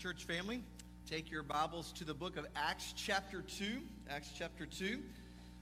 church 0.00 0.24
family, 0.24 0.62
take 1.10 1.30
your 1.30 1.42
Bibles 1.42 1.92
to 1.92 2.04
the 2.04 2.14
book 2.14 2.38
of 2.38 2.46
Acts, 2.56 2.94
chapter 2.96 3.42
2. 3.42 3.82
Acts, 4.08 4.30
chapter 4.34 4.64
2. 4.64 4.98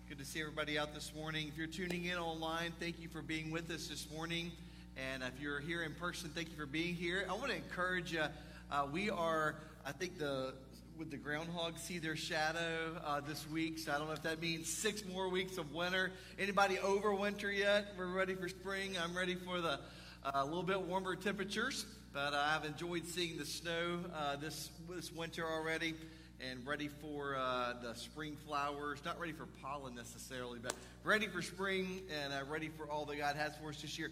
Good 0.08 0.18
to 0.18 0.24
see 0.24 0.40
everybody 0.40 0.78
out 0.78 0.94
this 0.94 1.12
morning. 1.12 1.48
If 1.48 1.58
you're 1.58 1.66
tuning 1.66 2.04
in 2.04 2.18
online, 2.18 2.72
thank 2.78 3.00
you 3.00 3.08
for 3.08 3.20
being 3.20 3.50
with 3.50 3.68
us 3.68 3.88
this 3.88 4.06
morning. 4.14 4.52
And 4.96 5.24
if 5.24 5.40
you're 5.40 5.58
here 5.58 5.82
in 5.82 5.92
person, 5.92 6.30
thank 6.36 6.50
you 6.50 6.56
for 6.56 6.66
being 6.66 6.94
here. 6.94 7.26
I 7.28 7.32
want 7.32 7.48
to 7.48 7.56
encourage 7.56 8.12
you. 8.12 8.22
Uh, 8.70 8.86
we 8.92 9.10
are, 9.10 9.56
I 9.84 9.90
think, 9.90 10.20
the 10.20 10.54
would 10.96 11.10
the 11.10 11.16
groundhog 11.16 11.76
see 11.76 11.98
their 11.98 12.14
shadow 12.14 12.96
uh, 13.04 13.20
this 13.20 13.44
week? 13.50 13.80
So 13.80 13.90
I 13.90 13.98
don't 13.98 14.06
know 14.06 14.12
if 14.12 14.22
that 14.22 14.40
means 14.40 14.68
six 14.68 15.04
more 15.04 15.28
weeks 15.28 15.58
of 15.58 15.74
winter. 15.74 16.12
Anybody 16.38 16.78
over 16.78 17.12
winter 17.12 17.50
yet? 17.50 17.86
We're 17.98 18.06
ready 18.06 18.36
for 18.36 18.48
spring. 18.48 18.94
I'm 19.02 19.16
ready 19.16 19.34
for 19.34 19.60
the 19.60 19.80
uh, 20.24 20.30
a 20.34 20.44
little 20.44 20.62
bit 20.62 20.80
warmer 20.80 21.16
temperatures. 21.16 21.86
But 22.18 22.34
uh, 22.34 22.42
I've 22.44 22.64
enjoyed 22.64 23.06
seeing 23.06 23.38
the 23.38 23.44
snow 23.44 24.00
uh, 24.12 24.34
this 24.34 24.70
this 24.90 25.12
winter 25.12 25.46
already, 25.46 25.94
and 26.40 26.66
ready 26.66 26.88
for 26.88 27.36
uh, 27.36 27.74
the 27.80 27.94
spring 27.94 28.36
flowers. 28.44 28.98
Not 29.04 29.20
ready 29.20 29.32
for 29.32 29.46
pollen 29.62 29.94
necessarily, 29.94 30.58
but 30.60 30.74
ready 31.04 31.28
for 31.28 31.42
spring 31.42 32.02
and 32.20 32.32
uh, 32.32 32.38
ready 32.50 32.70
for 32.70 32.90
all 32.90 33.04
that 33.04 33.18
God 33.18 33.36
has 33.36 33.52
for 33.62 33.68
us 33.68 33.80
this 33.80 33.96
year. 33.96 34.10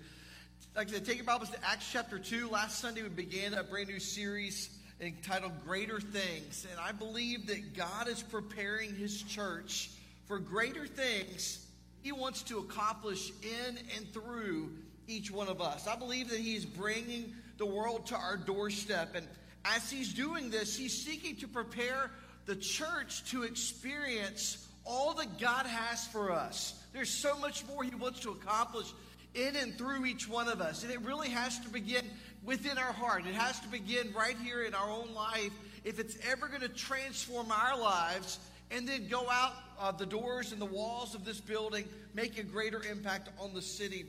Like 0.77 0.87
I 0.89 0.93
said, 0.93 1.05
take 1.05 1.17
your 1.17 1.25
Bibles 1.25 1.51
to 1.51 1.59
Acts 1.65 1.91
chapter 1.91 2.21
two. 2.21 2.49
Last 2.49 2.79
Sunday 2.79 3.03
we 3.03 3.09
began 3.09 3.55
a 3.55 3.65
brand 3.65 3.89
new 3.89 3.99
series 3.99 4.71
entitled 5.01 5.55
Greater 5.67 5.99
Things. 5.99 6.65
And 6.71 6.79
I 6.79 6.93
believe 6.93 7.49
that 7.49 7.77
God 7.77 8.07
is 8.07 8.23
preparing 8.23 8.95
His 8.95 9.21
church 9.21 9.91
for 10.29 10.39
greater 10.39 10.87
things 10.87 11.67
He 12.03 12.13
wants 12.13 12.45
to 12.45 12.59
accomplish 12.59 13.33
in 13.43 13.79
and 13.97 14.09
through 14.13 14.71
each 15.09 15.33
one 15.33 15.49
of 15.49 15.61
us. 15.61 15.89
I 15.89 15.97
believe 15.97 16.31
that 16.31 16.39
He 16.39 16.55
is 16.55 16.65
bringing 16.65 17.35
the 17.59 17.67
world 17.67 18.07
to 18.07 18.17
our 18.17 18.37
doorstep. 18.37 19.15
And 19.15 19.27
as 19.65 19.91
He's 19.91 20.13
doing 20.13 20.51
this, 20.51 20.77
He's 20.77 20.97
seeking 20.97 21.37
to 21.37 21.49
prepare 21.49 22.11
the 22.47 22.57
church 22.57 23.25
to 23.31 23.43
experience 23.43 24.67
all 24.85 25.15
that 25.15 25.39
God 25.39 25.67
has 25.67 26.07
for 26.07 26.31
us. 26.31 26.81
There's 26.93 27.11
so 27.11 27.37
much 27.39 27.67
more 27.67 27.83
He 27.83 27.95
wants 27.95 28.21
to 28.21 28.31
accomplish 28.31 28.87
in 29.35 29.57
and 29.57 29.77
through 29.77 30.07
each 30.07 30.29
one 30.29 30.49
of 30.49 30.61
us. 30.61 30.83
And 30.83 30.93
it 30.93 31.03
really 31.03 31.29
has 31.29 31.59
to 31.61 31.69
begin 31.69 32.05
within 32.45 32.79
our 32.79 32.93
heart. 32.93 33.27
It 33.27 33.35
has 33.35 33.61
to 33.61 33.69
begin 33.69 34.13
right 34.17 34.37
here 34.43 34.63
in 34.63 34.75
our 34.75 34.89
own 34.89 35.13
life 35.15 35.53
if 35.85 35.99
it's 35.99 36.17
ever 36.31 36.49
going 36.49 36.63
to 36.63 36.69
transform 36.69 37.53
our 37.53 37.79
lives 37.79 38.39
and 38.71 38.89
then 38.89 39.09
go 39.09 39.29
out 39.31 39.53
of 39.79 39.99
the 39.99 40.07
doors 40.07 40.53
and 40.53 40.61
the 40.61 40.67
walls 40.67 41.15
of 41.15 41.25
this 41.25 41.41
building, 41.41 41.87
make 42.15 42.39
a 42.39 42.43
greater 42.43 42.83
impact 42.83 43.29
on 43.39 43.55
the 43.55 43.63
city. 43.63 44.07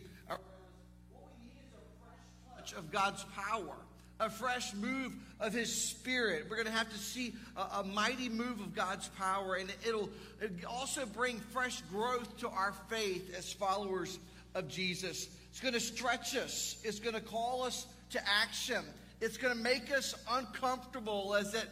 Touch 2.68 2.78
of 2.78 2.92
God's 2.92 3.24
power, 3.36 3.76
a 4.20 4.30
fresh 4.30 4.74
move 4.74 5.14
of 5.40 5.54
His 5.54 5.74
Spirit. 5.74 6.46
We're 6.50 6.56
going 6.56 6.68
to 6.68 6.72
have 6.72 6.90
to 6.92 6.98
see 6.98 7.34
a, 7.56 7.80
a 7.80 7.84
mighty 7.84 8.30
move 8.30 8.60
of 8.60 8.76
God's 8.76 9.08
power, 9.10 9.56
and 9.56 9.72
it'll, 9.88 10.10
it'll 10.42 10.70
also 10.70 11.06
bring 11.06 11.40
fresh 11.40 11.82
growth 11.92 12.38
to 12.38 12.50
our 12.50 12.74
faith 12.90 13.34
as 13.38 13.52
followers 13.52 14.20
of 14.56 14.68
Jesus. 14.68 15.30
It's 15.50 15.60
going 15.60 15.74
to 15.74 15.80
stretch 15.80 16.36
us, 16.36 16.78
it's 16.84 17.00
going 17.00 17.16
to 17.16 17.22
call 17.22 17.64
us 17.64 17.88
to 18.12 18.22
action. 18.28 18.84
It's 19.20 19.38
going 19.38 19.58
to 19.58 19.64
make 19.64 19.92
us 19.92 20.14
uncomfortable 20.30 21.34
as 21.34 21.56
it, 21.56 21.68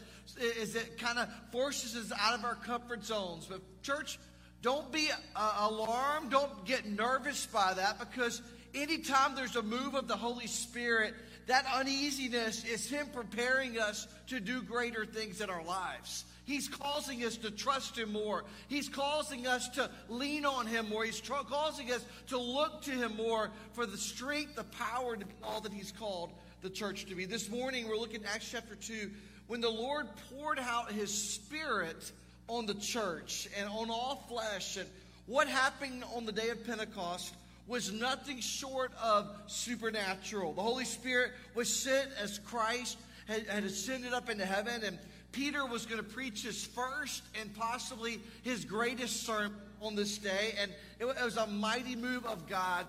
as 0.60 0.76
it 0.76 0.98
kind 0.98 1.20
of 1.20 1.30
forces 1.52 1.96
us 1.96 2.12
out 2.20 2.34
of 2.34 2.44
our 2.44 2.56
comfort 2.56 3.06
zones. 3.06 3.46
But, 3.46 3.62
church, 3.84 4.18
don't 4.64 4.92
be 4.92 5.10
uh, 5.36 5.70
alarmed. 5.70 6.32
Don't 6.32 6.66
get 6.66 6.88
nervous 6.88 7.46
by 7.46 7.76
that 7.76 8.00
because 8.00 8.42
anytime 8.76 9.36
there's 9.36 9.56
a 9.56 9.64
move 9.64 9.96
of 9.96 10.08
the 10.08 10.16
Holy 10.16 10.48
Spirit, 10.48 11.14
that 11.48 11.66
uneasiness 11.74 12.64
is 12.66 12.90
Him 12.90 13.08
preparing 13.14 13.80
us 13.80 14.08
to 14.28 14.40
do 14.40 14.62
greater 14.62 15.06
things 15.06 15.42
in 15.42 15.50
our 15.50 15.64
lives. 15.64 16.26
He's 16.46 16.68
causing 16.68 17.24
us 17.24 17.38
to 17.38 17.52
trust 17.52 17.98
Him 17.98 18.14
more. 18.14 18.44
He's 18.68 18.90
causing 18.90 19.48
us 19.48 19.68
to 19.70 19.90
lean 20.10 20.46
on 20.46 20.68
Him 20.68 20.90
more. 20.90 21.04
He's 21.04 21.20
tr- 21.20 21.34
causing 21.50 21.92
us 21.92 22.06
to 22.28 22.38
look 22.38 22.84
to 22.84 22.92
Him 22.92 23.16
more 23.16 23.50
for 23.74 23.86
the 23.86 23.98
strength, 23.98 24.56
the 24.56 24.64
power 24.64 25.16
to 25.16 25.26
be 25.26 25.34
all 25.44 25.62
that 25.62 25.74
He's 25.74 25.92
called 25.92 26.32
the 26.62 26.70
church 26.70 27.06
to 27.06 27.16
be. 27.16 27.26
This 27.26 27.50
morning, 27.50 27.88
we're 27.88 27.98
looking 27.98 28.24
at 28.24 28.36
Acts 28.36 28.50
chapter 28.52 28.76
2 28.76 29.10
when 29.48 29.62
the 29.62 29.70
Lord 29.70 30.08
poured 30.30 30.60
out 30.60 30.92
His 30.92 31.12
Spirit 31.12 32.12
on 32.48 32.66
the 32.66 32.76
church 32.76 33.48
and 33.58 33.68
on 33.68 33.90
all 33.90 34.24
flesh. 34.28 34.78
And 34.78 34.88
what 35.26 35.48
happened 35.48 36.04
on 36.16 36.26
the 36.26 36.32
day 36.32 36.50
of 36.50 36.66
Pentecost 36.66 37.34
was 37.68 37.92
nothing 37.92 38.40
short 38.40 38.92
of 39.02 39.30
supernatural. 39.48 40.54
The 40.54 40.62
Holy 40.62 40.86
Spirit 40.86 41.32
was 41.56 41.72
sent 41.72 42.10
as 42.22 42.40
Christ 42.40 42.98
had, 43.28 43.48
had 43.48 43.64
ascended 43.64 44.14
up 44.14 44.30
into 44.30 44.46
heaven 44.46 44.84
and 44.84 45.00
Peter 45.36 45.66
was 45.66 45.86
going 45.86 45.98
to 45.98 46.10
preach 46.10 46.44
his 46.44 46.64
first 46.64 47.22
and 47.40 47.54
possibly 47.54 48.22
his 48.44 48.64
greatest 48.64 49.26
sermon 49.26 49.54
on 49.82 49.94
this 49.94 50.18
day. 50.18 50.56
And 50.62 50.72
it 50.98 51.06
was 51.06 51.36
a 51.36 51.46
mighty 51.46 51.98
move 51.98 52.26
of 52.26 52.48
God. 52.48 52.86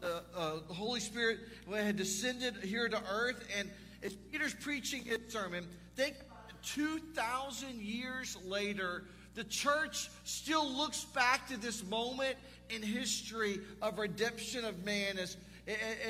The, 0.00 0.22
uh, 0.34 0.52
the 0.66 0.72
Holy 0.72 1.00
Spirit 1.00 1.40
had 1.70 1.96
descended 1.96 2.56
here 2.62 2.88
to 2.88 3.02
earth. 3.10 3.46
And 3.58 3.70
as 4.02 4.14
Peter's 4.14 4.54
preaching 4.54 5.02
his 5.04 5.18
sermon, 5.28 5.66
think 5.94 6.14
2,000 6.62 7.78
years 7.82 8.38
later, 8.46 9.04
the 9.34 9.44
church 9.44 10.08
still 10.24 10.66
looks 10.66 11.04
back 11.04 11.48
to 11.48 11.58
this 11.58 11.84
moment 11.84 12.36
in 12.70 12.82
history 12.82 13.60
of 13.82 13.98
redemption 13.98 14.64
of 14.64 14.84
man 14.84 15.18
as, 15.18 15.36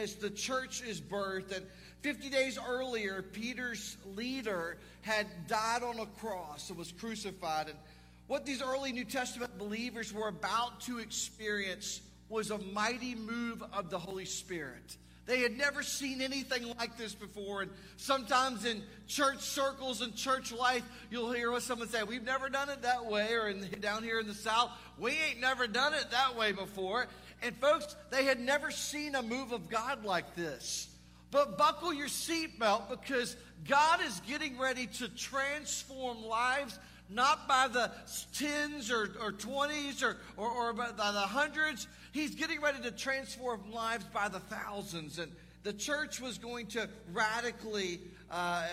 as 0.00 0.14
the 0.16 0.30
church 0.30 0.82
is 0.82 1.00
birthed. 1.00 1.56
And 1.56 1.64
50 2.02 2.28
days 2.30 2.58
earlier, 2.68 3.22
Peter's 3.22 3.96
leader 4.14 4.78
had 5.02 5.26
died 5.46 5.82
on 5.82 5.98
a 6.00 6.06
cross 6.06 6.68
and 6.68 6.78
was 6.78 6.92
crucified. 6.92 7.68
And 7.68 7.78
what 8.26 8.46
these 8.46 8.62
early 8.62 8.92
New 8.92 9.04
Testament 9.04 9.58
believers 9.58 10.12
were 10.12 10.28
about 10.28 10.80
to 10.82 10.98
experience 10.98 12.00
was 12.28 12.50
a 12.50 12.58
mighty 12.58 13.14
move 13.14 13.62
of 13.72 13.90
the 13.90 13.98
Holy 13.98 14.24
Spirit. 14.24 14.96
They 15.26 15.40
had 15.40 15.56
never 15.56 15.82
seen 15.82 16.20
anything 16.20 16.74
like 16.78 16.98
this 16.98 17.14
before. 17.14 17.62
And 17.62 17.70
sometimes 17.96 18.64
in 18.64 18.82
church 19.06 19.40
circles 19.40 20.02
and 20.02 20.14
church 20.14 20.52
life, 20.52 20.82
you'll 21.10 21.32
hear 21.32 21.58
someone 21.60 21.88
say, 21.88 22.02
We've 22.02 22.24
never 22.24 22.48
done 22.48 22.68
it 22.68 22.82
that 22.82 23.06
way. 23.06 23.32
Or 23.32 23.48
in, 23.48 23.66
down 23.80 24.02
here 24.02 24.20
in 24.20 24.26
the 24.26 24.34
South, 24.34 24.70
we 24.98 25.12
ain't 25.12 25.40
never 25.40 25.66
done 25.66 25.94
it 25.94 26.10
that 26.10 26.36
way 26.36 26.52
before. 26.52 27.06
And 27.42 27.56
folks, 27.56 27.96
they 28.10 28.24
had 28.24 28.38
never 28.38 28.70
seen 28.70 29.14
a 29.14 29.22
move 29.22 29.52
of 29.52 29.68
God 29.68 30.04
like 30.04 30.34
this. 30.34 30.88
But 31.30 31.58
buckle 31.58 31.92
your 31.92 32.08
seatbelt 32.08 32.90
because 32.90 33.36
God 33.66 34.00
is 34.04 34.20
getting 34.26 34.58
ready 34.58 34.86
to 34.86 35.08
transform 35.08 36.22
lives, 36.24 36.78
not 37.08 37.46
by 37.46 37.68
the 37.68 37.90
tens 38.32 38.90
or, 38.90 39.10
or 39.20 39.32
20s 39.32 40.02
or, 40.02 40.16
or, 40.36 40.48
or 40.48 40.72
by 40.72 40.90
the 40.90 41.20
hundreds. 41.20 41.86
He's 42.12 42.34
getting 42.34 42.60
ready 42.60 42.80
to 42.82 42.90
transform 42.90 43.72
lives 43.72 44.04
by 44.12 44.28
the 44.28 44.40
thousands. 44.40 45.18
And 45.18 45.30
the 45.62 45.72
church 45.72 46.20
was 46.20 46.38
going 46.38 46.66
to 46.68 46.88
radically 47.12 48.00
uh, 48.30 48.66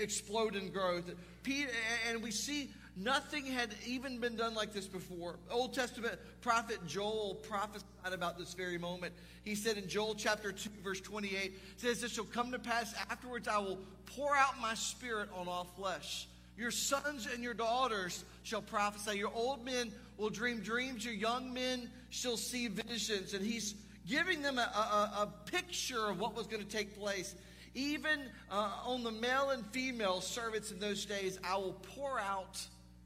explode 0.00 0.56
in 0.56 0.70
growth. 0.70 1.10
Peter, 1.42 1.70
And 2.08 2.22
we 2.22 2.30
see 2.30 2.70
Nothing 3.00 3.46
had 3.46 3.74
even 3.86 4.18
been 4.18 4.34
done 4.34 4.54
like 4.54 4.72
this 4.72 4.88
before. 4.88 5.36
Old 5.52 5.72
Testament 5.72 6.18
prophet 6.40 6.84
Joel 6.88 7.36
prophesied 7.48 7.84
about 8.12 8.38
this 8.38 8.54
very 8.54 8.76
moment. 8.76 9.14
He 9.44 9.54
said 9.54 9.78
in 9.78 9.88
Joel 9.88 10.16
chapter 10.16 10.50
2, 10.50 10.68
verse 10.82 11.00
28, 11.00 11.54
says, 11.76 12.00
This 12.00 12.12
shall 12.12 12.24
come 12.24 12.50
to 12.50 12.58
pass 12.58 12.92
afterwards, 13.08 13.46
I 13.46 13.58
will 13.58 13.78
pour 14.16 14.34
out 14.34 14.60
my 14.60 14.74
spirit 14.74 15.28
on 15.32 15.46
all 15.46 15.64
flesh. 15.76 16.26
Your 16.58 16.72
sons 16.72 17.28
and 17.32 17.42
your 17.42 17.54
daughters 17.54 18.24
shall 18.42 18.62
prophesy. 18.62 19.16
Your 19.16 19.32
old 19.32 19.64
men 19.64 19.92
will 20.16 20.28
dream 20.28 20.58
dreams. 20.58 21.04
Your 21.04 21.14
young 21.14 21.54
men 21.54 21.88
shall 22.10 22.36
see 22.36 22.66
visions. 22.66 23.32
And 23.32 23.46
he's 23.46 23.76
giving 24.08 24.42
them 24.42 24.58
a, 24.58 24.62
a, 24.62 25.22
a 25.22 25.32
picture 25.50 26.08
of 26.08 26.18
what 26.18 26.34
was 26.34 26.48
going 26.48 26.62
to 26.62 26.68
take 26.68 26.98
place. 26.98 27.36
Even 27.74 28.22
uh, 28.50 28.72
on 28.84 29.04
the 29.04 29.12
male 29.12 29.50
and 29.50 29.64
female 29.66 30.20
servants 30.20 30.72
in 30.72 30.80
those 30.80 31.04
days, 31.04 31.38
I 31.44 31.56
will 31.58 31.76
pour 31.94 32.18
out 32.18 32.60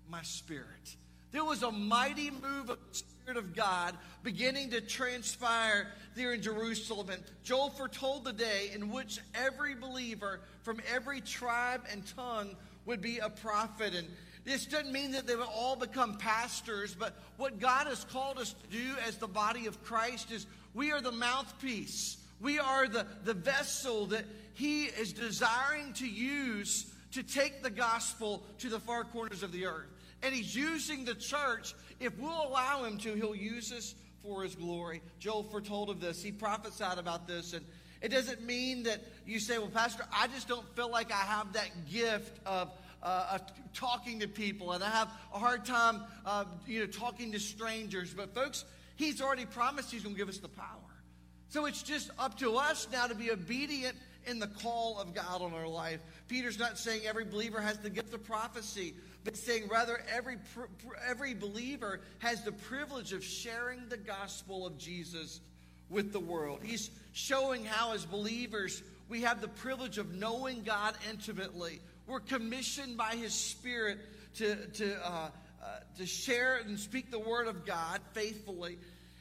my 0.08 0.22
spirit. 0.22 0.96
There 1.30 1.44
was 1.44 1.62
a 1.62 1.70
mighty 1.70 2.30
move 2.30 2.70
of 2.70 2.78
the 2.90 2.98
Spirit 2.98 3.36
of 3.36 3.54
God 3.54 3.94
beginning 4.22 4.70
to 4.70 4.80
transpire 4.80 5.88
there 6.14 6.32
in 6.32 6.40
Jerusalem. 6.42 7.10
And 7.10 7.22
Joel 7.44 7.70
foretold 7.70 8.24
the 8.24 8.32
day 8.32 8.70
in 8.74 8.90
which 8.90 9.18
every 9.34 9.74
believer 9.74 10.40
from 10.62 10.80
every 10.94 11.20
tribe 11.20 11.82
and 11.90 12.02
tongue 12.16 12.56
would 12.86 13.00
be 13.00 13.18
a 13.18 13.28
prophet. 13.28 13.94
And 13.94 14.08
this 14.44 14.66
doesn't 14.66 14.92
mean 14.92 15.12
that 15.12 15.26
they 15.26 15.36
would 15.36 15.46
all 15.46 15.76
become 15.76 16.16
pastors, 16.16 16.94
but 16.94 17.16
what 17.36 17.60
God 17.60 17.86
has 17.86 18.04
called 18.04 18.38
us 18.38 18.54
to 18.54 18.66
do 18.76 18.94
as 19.06 19.16
the 19.16 19.28
body 19.28 19.66
of 19.66 19.82
Christ 19.84 20.30
is 20.32 20.46
we 20.74 20.92
are 20.92 21.00
the 21.00 21.12
mouthpiece. 21.12 22.16
We 22.40 22.58
are 22.58 22.88
the, 22.88 23.06
the 23.24 23.34
vessel 23.34 24.06
that 24.06 24.24
He 24.54 24.84
is 24.84 25.12
desiring 25.12 25.92
to 25.94 26.08
use 26.08 26.92
to 27.12 27.22
take 27.22 27.62
the 27.62 27.70
gospel 27.70 28.42
to 28.58 28.68
the 28.68 28.80
far 28.80 29.04
corners 29.04 29.42
of 29.42 29.52
the 29.52 29.66
earth. 29.66 29.88
And 30.22 30.34
he's 30.34 30.54
using 30.54 31.04
the 31.04 31.14
church. 31.14 31.74
If 32.00 32.18
we'll 32.18 32.48
allow 32.48 32.84
him 32.84 32.98
to, 32.98 33.14
he'll 33.14 33.34
use 33.34 33.72
us 33.72 33.94
for 34.22 34.42
his 34.42 34.54
glory. 34.54 35.02
Joel 35.18 35.42
foretold 35.42 35.90
of 35.90 36.00
this. 36.00 36.22
He 36.22 36.32
prophesied 36.32 36.98
about 36.98 37.26
this. 37.26 37.52
And 37.52 37.64
It 38.02 38.10
doesn't 38.10 38.42
mean 38.42 38.82
that 38.82 39.00
you 39.24 39.38
say, 39.38 39.58
well, 39.58 39.68
Pastor, 39.68 40.04
I 40.12 40.26
just 40.26 40.48
don't 40.48 40.68
feel 40.74 40.90
like 40.90 41.12
I 41.12 41.16
have 41.24 41.52
that 41.52 41.70
gift 41.90 42.36
of, 42.44 42.70
uh, 43.02 43.34
of 43.34 43.42
talking 43.72 44.20
to 44.20 44.28
people, 44.28 44.72
and 44.72 44.82
I 44.82 44.90
have 44.90 45.08
a 45.32 45.38
hard 45.38 45.64
time, 45.64 46.02
uh, 46.26 46.44
you 46.66 46.80
know, 46.80 46.86
talking 46.86 47.30
to 47.32 47.38
strangers. 47.38 48.12
But 48.12 48.34
folks, 48.34 48.64
He's 48.96 49.22
already 49.22 49.46
promised 49.46 49.92
He's 49.92 50.02
going 50.02 50.16
to 50.16 50.18
give 50.18 50.28
us 50.28 50.38
the 50.38 50.48
power. 50.48 50.66
So 51.48 51.66
it's 51.66 51.82
just 51.82 52.10
up 52.18 52.38
to 52.38 52.56
us 52.56 52.88
now 52.92 53.06
to 53.06 53.14
be 53.14 53.30
obedient 53.30 53.96
in 54.26 54.38
the 54.38 54.46
call 54.46 54.98
of 54.98 55.14
God 55.14 55.40
on 55.42 55.54
our 55.54 55.68
life. 55.68 56.00
Peter's 56.26 56.58
not 56.58 56.78
saying 56.78 57.02
every 57.06 57.24
believer 57.24 57.60
has 57.60 57.78
the 57.78 57.90
gift 57.90 58.14
of 58.14 58.24
prophecy, 58.24 58.94
but 59.24 59.36
saying 59.36 59.68
rather 59.68 60.02
every, 60.12 60.38
every 61.06 61.34
believer 61.34 62.00
has 62.18 62.42
the 62.42 62.52
privilege 62.52 63.12
of 63.12 63.22
sharing 63.22 63.88
the 63.88 63.96
gospel 63.96 64.66
of 64.66 64.78
Jesus 64.78 65.40
with 65.92 66.12
the 66.12 66.20
world. 66.20 66.60
He's 66.64 66.90
showing 67.12 67.64
how, 67.64 67.92
as 67.92 68.04
believers, 68.04 68.82
we 69.08 69.20
have 69.22 69.40
the 69.40 69.48
privilege 69.48 69.98
of 69.98 70.14
knowing 70.14 70.62
God 70.62 70.94
intimately. 71.10 71.80
We're 72.06 72.20
commissioned 72.20 72.96
by 72.96 73.14
His 73.14 73.34
Spirit 73.34 73.98
to, 74.36 74.56
to, 74.56 75.06
uh, 75.06 75.28
uh, 75.62 75.66
to 75.98 76.06
share 76.06 76.56
and 76.56 76.78
speak 76.78 77.10
the 77.10 77.18
Word 77.18 77.46
of 77.46 77.66
God 77.66 78.00
faithfully. 78.12 78.78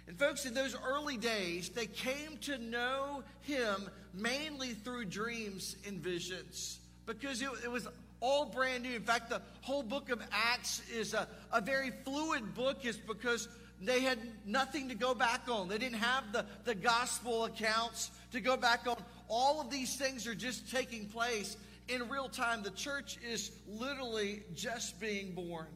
And, 0.07 0.17
folks, 0.17 0.45
in 0.45 0.53
those 0.53 0.75
early 0.87 1.17
days, 1.17 1.69
they 1.69 1.85
came 1.85 2.37
to 2.41 2.57
know 2.57 3.23
Him 3.41 3.89
mainly 4.13 4.69
through 4.69 5.05
dreams 5.05 5.75
and 5.85 5.97
visions 5.97 6.79
because 7.05 7.41
it, 7.41 7.49
it 7.63 7.71
was 7.71 7.87
all 8.21 8.45
brand 8.45 8.83
new. 8.83 8.95
In 8.95 9.03
fact, 9.03 9.29
the 9.29 9.41
whole 9.61 9.83
book 9.83 10.09
of 10.09 10.21
Acts 10.31 10.81
is 10.93 11.13
a, 11.13 11.27
a 11.51 11.59
very 11.59 11.91
fluid 12.05 12.55
book, 12.55 12.85
is 12.85 12.97
because 12.97 13.47
they 13.81 14.01
had 14.01 14.19
nothing 14.45 14.89
to 14.89 14.95
go 14.95 15.13
back 15.13 15.49
on. 15.49 15.67
They 15.67 15.77
didn't 15.77 15.99
have 15.99 16.31
the, 16.31 16.45
the 16.65 16.75
gospel 16.75 17.45
accounts 17.45 18.11
to 18.31 18.39
go 18.39 18.55
back 18.55 18.87
on. 18.87 18.97
All 19.27 19.59
of 19.59 19.69
these 19.69 19.95
things 19.95 20.27
are 20.27 20.35
just 20.35 20.71
taking 20.71 21.07
place 21.07 21.57
in 21.87 22.07
real 22.09 22.29
time. 22.29 22.63
The 22.63 22.71
church 22.71 23.17
is 23.27 23.51
literally 23.67 24.43
just 24.53 24.99
being 24.99 25.33
born. 25.33 25.67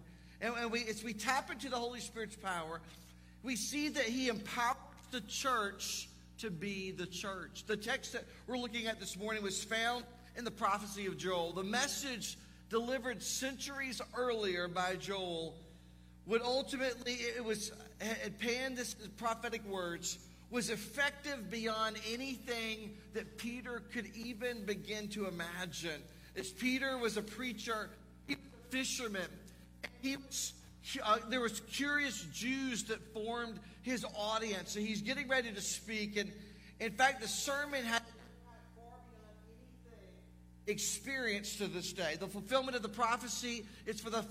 And, 0.42 0.54
and 0.58 0.72
we, 0.72 0.86
as 0.86 1.04
we 1.04 1.14
tap 1.14 1.52
into 1.52 1.70
the 1.70 1.78
Holy 1.78 2.00
Spirit's 2.00 2.36
power, 2.36 2.82
we 3.44 3.56
see 3.56 3.90
that 3.90 4.06
He 4.06 4.28
empowers 4.28 4.78
the 5.12 5.22
church 5.22 6.10
to 6.40 6.52
be 6.52 6.92
the 6.92 7.06
church. 7.06 7.64
The 7.66 7.78
text 7.78 8.14
that 8.14 8.26
we're 8.48 8.58
looking 8.58 8.88
at 8.88 9.00
this 9.00 9.18
morning 9.18 9.42
was 9.42 9.64
found 9.64 10.04
in 10.38 10.44
the 10.44 10.52
prophecy 10.52 11.06
of 11.06 11.18
Joel. 11.18 11.54
The 11.54 11.64
message 11.64 12.38
delivered 12.70 13.24
centuries 13.24 14.02
earlier 14.16 14.68
by 14.68 14.96
Joel 14.96 15.56
would 16.26 16.42
ultimately, 16.42 17.14
it 17.14 17.44
was, 17.44 17.72
it 18.02 18.40
panned 18.40 18.78
this 18.78 18.94
prophetic 19.18 19.66
words, 19.66 20.20
was 20.52 20.70
effective 20.70 21.50
beyond 21.50 21.98
anything 22.12 22.96
that 23.14 23.38
Peter 23.38 23.82
could 23.94 24.08
even 24.16 24.66
begin 24.66 25.08
to 25.10 25.28
imagine. 25.28 26.02
As 26.38 26.50
Peter 26.50 26.98
was 26.98 27.18
a 27.18 27.22
preacher, 27.22 27.90
he 28.28 28.36
was 28.36 28.44
a 28.44 28.72
fisherman. 28.72 29.30
He 30.02 30.18
was, 30.18 30.54
uh, 31.04 31.18
there 31.30 31.42
was 31.42 31.62
curious 31.62 32.26
Jews 32.34 32.84
that 32.86 33.02
formed 33.14 33.60
his 33.82 34.06
audience, 34.16 34.76
and 34.76 34.86
he's 34.86 35.02
getting 35.02 35.28
ready 35.28 35.52
to 35.52 35.62
speak. 35.62 36.18
And 36.18 36.32
in 36.80 36.92
fact, 36.92 37.22
the 37.22 37.28
sermon 37.28 37.84
had 37.84 38.02
far 38.46 38.56
beyond 38.76 38.92
anything 39.88 40.10
experienced 40.68 41.58
to 41.60 41.68
this 41.68 41.94
day. 41.94 42.18
The 42.20 42.28
fulfillment 42.28 42.76
of 42.76 42.82
the 42.82 42.90
prophecy 42.90 43.66
is 43.86 44.00
for 44.00 44.10
the 44.10 44.24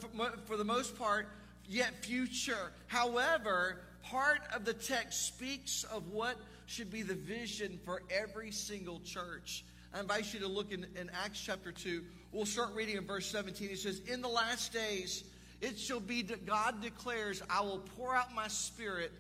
for 0.46 0.56
the 0.56 0.64
most 0.64 0.98
part 0.98 1.28
yet 1.68 2.04
future. 2.04 2.72
However, 2.86 3.80
part 4.02 4.40
of 4.54 4.64
the 4.64 4.74
text 4.74 5.26
speaks 5.26 5.84
of 5.84 6.10
what 6.12 6.36
should 6.66 6.90
be 6.90 7.02
the 7.02 7.14
vision 7.14 7.78
for 7.84 8.02
every 8.10 8.50
single 8.50 9.00
church. 9.00 9.64
I 9.94 10.00
invite 10.00 10.34
you 10.34 10.40
to 10.40 10.48
look 10.48 10.72
in, 10.72 10.86
in 10.96 11.10
Acts 11.24 11.40
chapter 11.40 11.70
2. 11.70 12.02
We'll 12.32 12.46
start 12.46 12.74
reading 12.74 12.96
in 12.96 13.06
verse 13.06 13.26
17. 13.26 13.70
It 13.70 13.78
says, 13.78 14.00
In 14.10 14.22
the 14.22 14.28
last 14.28 14.72
days, 14.72 15.24
it 15.60 15.78
shall 15.78 16.00
be 16.00 16.22
that 16.22 16.46
God 16.46 16.82
declares, 16.82 17.42
I 17.48 17.60
will 17.60 17.82
pour 17.96 18.14
out 18.14 18.34
my 18.34 18.48
spirit 18.48 19.12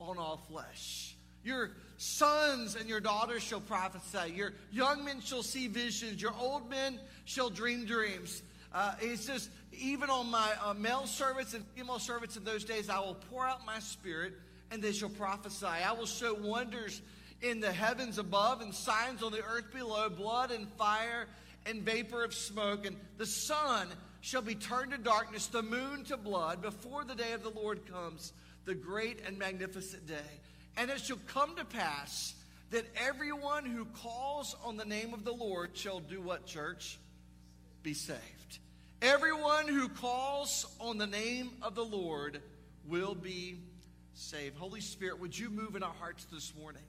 on 0.00 0.18
all 0.18 0.38
flesh. 0.50 1.14
Your 1.44 1.70
sons 1.96 2.74
and 2.74 2.88
your 2.88 2.98
daughters 2.98 3.42
shall 3.42 3.60
prophesy. 3.60 4.32
Your 4.34 4.52
young 4.72 5.04
men 5.04 5.20
shall 5.20 5.44
see 5.44 5.68
visions. 5.68 6.20
Your 6.20 6.34
old 6.40 6.68
men 6.68 6.98
shall 7.24 7.50
dream 7.50 7.84
dreams. 7.84 8.42
Uh, 8.76 8.94
he 9.00 9.16
says, 9.16 9.48
even 9.72 10.10
on 10.10 10.30
my 10.30 10.52
uh, 10.62 10.74
male 10.74 11.06
servants 11.06 11.54
and 11.54 11.64
female 11.68 11.98
servants 11.98 12.36
in 12.36 12.44
those 12.44 12.62
days, 12.62 12.90
I 12.90 12.98
will 12.98 13.16
pour 13.30 13.46
out 13.46 13.64
my 13.64 13.78
spirit 13.78 14.34
and 14.70 14.82
they 14.82 14.92
shall 14.92 15.08
prophesy. 15.08 15.64
I 15.64 15.92
will 15.92 16.04
show 16.04 16.34
wonders 16.34 17.00
in 17.40 17.60
the 17.60 17.72
heavens 17.72 18.18
above 18.18 18.60
and 18.60 18.74
signs 18.74 19.22
on 19.22 19.32
the 19.32 19.42
earth 19.42 19.72
below, 19.72 20.10
blood 20.10 20.50
and 20.50 20.68
fire 20.74 21.26
and 21.64 21.84
vapor 21.84 22.22
of 22.22 22.34
smoke. 22.34 22.84
And 22.84 22.96
the 23.16 23.24
sun 23.24 23.88
shall 24.20 24.42
be 24.42 24.54
turned 24.54 24.90
to 24.90 24.98
darkness, 24.98 25.46
the 25.46 25.62
moon 25.62 26.04
to 26.04 26.18
blood, 26.18 26.60
before 26.60 27.02
the 27.02 27.14
day 27.14 27.32
of 27.32 27.42
the 27.42 27.48
Lord 27.48 27.90
comes, 27.90 28.34
the 28.66 28.74
great 28.74 29.22
and 29.26 29.38
magnificent 29.38 30.06
day. 30.06 30.40
And 30.76 30.90
it 30.90 31.00
shall 31.00 31.20
come 31.28 31.56
to 31.56 31.64
pass 31.64 32.34
that 32.72 32.84
everyone 32.94 33.64
who 33.64 33.86
calls 33.86 34.54
on 34.62 34.76
the 34.76 34.84
name 34.84 35.14
of 35.14 35.24
the 35.24 35.32
Lord 35.32 35.70
shall 35.78 36.00
do 36.00 36.20
what, 36.20 36.44
church? 36.44 36.98
Be 37.82 37.94
saved. 37.94 38.58
Everyone 39.02 39.68
who 39.68 39.88
calls 39.90 40.64
on 40.80 40.96
the 40.96 41.06
name 41.06 41.50
of 41.60 41.74
the 41.74 41.84
Lord 41.84 42.40
will 42.88 43.14
be 43.14 43.58
saved. 44.14 44.56
Holy 44.56 44.80
Spirit, 44.80 45.20
would 45.20 45.38
you 45.38 45.50
move 45.50 45.76
in 45.76 45.82
our 45.82 45.92
hearts 46.00 46.24
this 46.32 46.54
morning? 46.58 46.82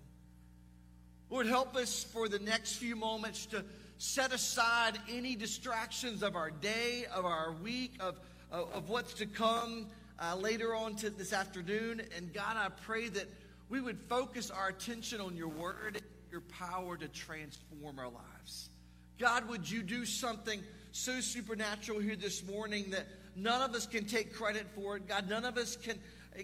Lord, 1.30 1.48
help 1.48 1.76
us 1.76 2.06
for 2.06 2.30
the 2.30 2.40
next 2.40 2.76
few 2.76 2.96
moments 2.96 3.46
to 3.48 3.66
set 3.98 4.32
aside 4.32 4.98
any 5.10 5.36
distractions 5.36 6.24
of 6.24 6.38
our 6.38 6.50
day, 6.50 7.06
of 7.14 7.26
our 7.26 7.52
week, 7.62 7.96
of, 8.00 8.18
of, 8.52 8.72
of 8.72 8.90
what's 8.90 9.16
to 9.16 9.26
come 9.26 9.88
uh, 10.18 10.38
later 10.38 10.74
on 10.74 10.96
to 10.96 11.10
this 11.10 11.34
afternoon. 11.34 12.02
And 12.16 12.34
God, 12.34 12.56
I 12.56 12.70
pray 12.84 13.10
that 13.10 13.28
we 13.68 13.82
would 13.82 14.00
focus 14.08 14.50
our 14.50 14.70
attention 14.70 15.20
on 15.20 15.36
your 15.36 15.50
word, 15.50 16.02
your 16.32 16.42
power 16.42 16.96
to 16.96 17.10
transform 17.10 18.00
our 18.00 18.10
lives. 18.10 18.70
God, 19.20 19.50
would 19.50 19.70
you 19.70 19.84
do 19.84 20.06
something 20.06 20.62
so 20.98 21.22
supernatural 21.22 22.00
here 22.00 22.16
this 22.16 22.44
morning 22.46 22.86
that 22.90 23.06
none 23.36 23.62
of 23.62 23.76
us 23.76 23.86
can 23.86 24.06
take 24.06 24.34
credit 24.34 24.66
for 24.74 24.98
it? 24.98 25.08
God, 25.08 25.30
none 25.30 25.46
of 25.46 25.56
us 25.56 25.76
can, 25.76 26.00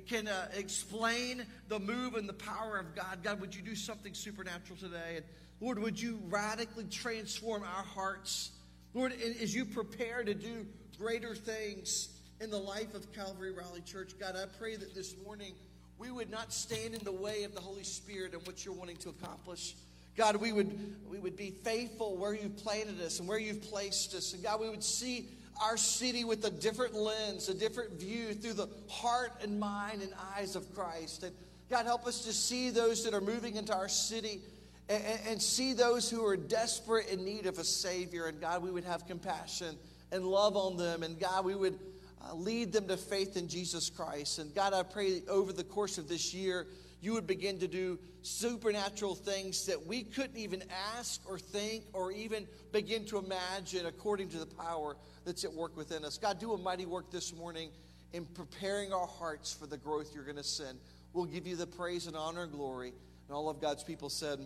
can 0.07 0.27
uh, 0.27 0.47
explain 0.55 1.43
the 1.69 1.79
move 1.79 2.13
and 2.13 2.29
the 2.29 2.33
power 2.33 2.77
of 2.77 2.95
God. 2.95 3.23
God, 3.23 3.41
would 3.41 3.55
you 3.55 3.63
do 3.63 3.75
something 3.75 4.13
supernatural 4.13 4.77
today? 4.77 5.15
And 5.17 5.25
Lord, 5.59 5.79
would 5.79 5.99
you 5.99 6.19
radically 6.29 6.85
transform 6.85 7.63
our 7.63 7.83
hearts? 7.83 8.51
Lord, 8.93 9.11
as 9.41 9.55
you 9.55 9.65
prepare 9.65 10.23
to 10.23 10.35
do 10.35 10.67
greater 10.99 11.33
things 11.33 12.09
in 12.39 12.51
the 12.51 12.59
life 12.59 12.93
of 12.93 13.11
Calvary 13.11 13.51
Raleigh 13.51 13.81
Church, 13.81 14.13
God, 14.19 14.35
I 14.35 14.45
pray 14.59 14.75
that 14.75 14.93
this 14.93 15.15
morning 15.25 15.53
we 15.97 16.11
would 16.11 16.29
not 16.29 16.53
stand 16.53 16.93
in 16.93 17.03
the 17.03 17.11
way 17.11 17.43
of 17.43 17.55
the 17.55 17.61
Holy 17.61 17.83
Spirit 17.83 18.33
and 18.33 18.45
what 18.45 18.63
you're 18.63 18.75
wanting 18.75 18.97
to 18.97 19.09
accomplish. 19.09 19.75
God, 20.15 20.35
we 20.35 20.51
would, 20.51 20.95
we 21.09 21.19
would 21.19 21.35
be 21.35 21.49
faithful 21.49 22.17
where 22.17 22.33
you've 22.33 22.57
planted 22.57 23.01
us 23.01 23.19
and 23.19 23.27
where 23.27 23.39
you've 23.39 23.61
placed 23.61 24.13
us. 24.13 24.33
And 24.33 24.43
God, 24.43 24.59
we 24.59 24.69
would 24.69 24.83
see 24.83 25.27
our 25.61 25.77
city 25.77 26.23
with 26.23 26.45
a 26.45 26.49
different 26.49 26.93
lens, 26.93 27.49
a 27.49 27.53
different 27.53 27.99
view 27.99 28.33
through 28.33 28.53
the 28.53 28.67
heart 28.89 29.31
and 29.41 29.59
mind 29.59 30.01
and 30.01 30.11
eyes 30.35 30.55
of 30.55 30.73
Christ. 30.75 31.23
And 31.23 31.33
God, 31.69 31.85
help 31.85 32.05
us 32.05 32.25
to 32.25 32.33
see 32.33 32.69
those 32.69 33.03
that 33.05 33.13
are 33.13 33.21
moving 33.21 33.55
into 33.55 33.75
our 33.75 33.89
city 33.89 34.41
and, 34.89 35.03
and 35.27 35.41
see 35.41 35.73
those 35.73 36.09
who 36.09 36.25
are 36.25 36.37
desperate 36.37 37.07
in 37.09 37.23
need 37.23 37.45
of 37.45 37.57
a 37.57 37.63
Savior. 37.63 38.25
And 38.25 38.39
God, 38.39 38.61
we 38.61 38.71
would 38.71 38.83
have 38.83 39.07
compassion 39.07 39.75
and 40.11 40.25
love 40.25 40.55
on 40.55 40.77
them. 40.77 41.03
And 41.03 41.19
God, 41.19 41.45
we 41.45 41.55
would 41.55 41.79
uh, 42.23 42.35
lead 42.35 42.71
them 42.71 42.87
to 42.87 42.97
faith 42.97 43.37
in 43.37 43.47
Jesus 43.47 43.89
Christ. 43.89 44.39
And 44.39 44.53
God, 44.53 44.73
I 44.73 44.83
pray 44.83 45.21
over 45.27 45.53
the 45.53 45.63
course 45.63 45.97
of 45.97 46.07
this 46.07 46.33
year, 46.33 46.67
you 47.03 47.13
would 47.13 47.27
begin 47.27 47.59
to 47.59 47.67
do 47.67 47.99
supernatural 48.21 49.13
things 49.13 49.65
that 49.65 49.85
we 49.85 50.03
couldn't 50.03 50.37
even 50.37 50.63
ask 50.95 51.21
or 51.29 51.37
think 51.37 51.83
or 51.91 52.11
even 52.13 52.47
begin 52.71 53.05
to 53.05 53.17
imagine 53.17 53.85
according 53.85 54.29
to 54.29 54.37
the 54.37 54.45
power 54.45 54.95
that's 55.25 55.43
at 55.43 55.53
work 55.53 55.75
within 55.75 56.05
us. 56.05 56.17
God, 56.17 56.39
do 56.39 56.53
a 56.53 56.57
mighty 56.57 56.85
work 56.85 57.11
this 57.11 57.35
morning 57.35 57.69
in 58.13 58.25
preparing 58.25 58.93
our 58.93 59.07
hearts 59.07 59.53
for 59.53 59.67
the 59.67 59.77
growth 59.77 60.11
you're 60.15 60.23
going 60.23 60.37
to 60.37 60.43
send. 60.43 60.79
We'll 61.11 61.25
give 61.25 61.45
you 61.45 61.57
the 61.57 61.67
praise 61.67 62.07
and 62.07 62.15
honor 62.15 62.43
and 62.43 62.51
glory. 62.53 62.93
And 63.27 63.35
all 63.35 63.49
of 63.49 63.59
God's 63.59 63.83
people 63.83 64.09
said, 64.09 64.39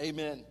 Amen. 0.00 0.44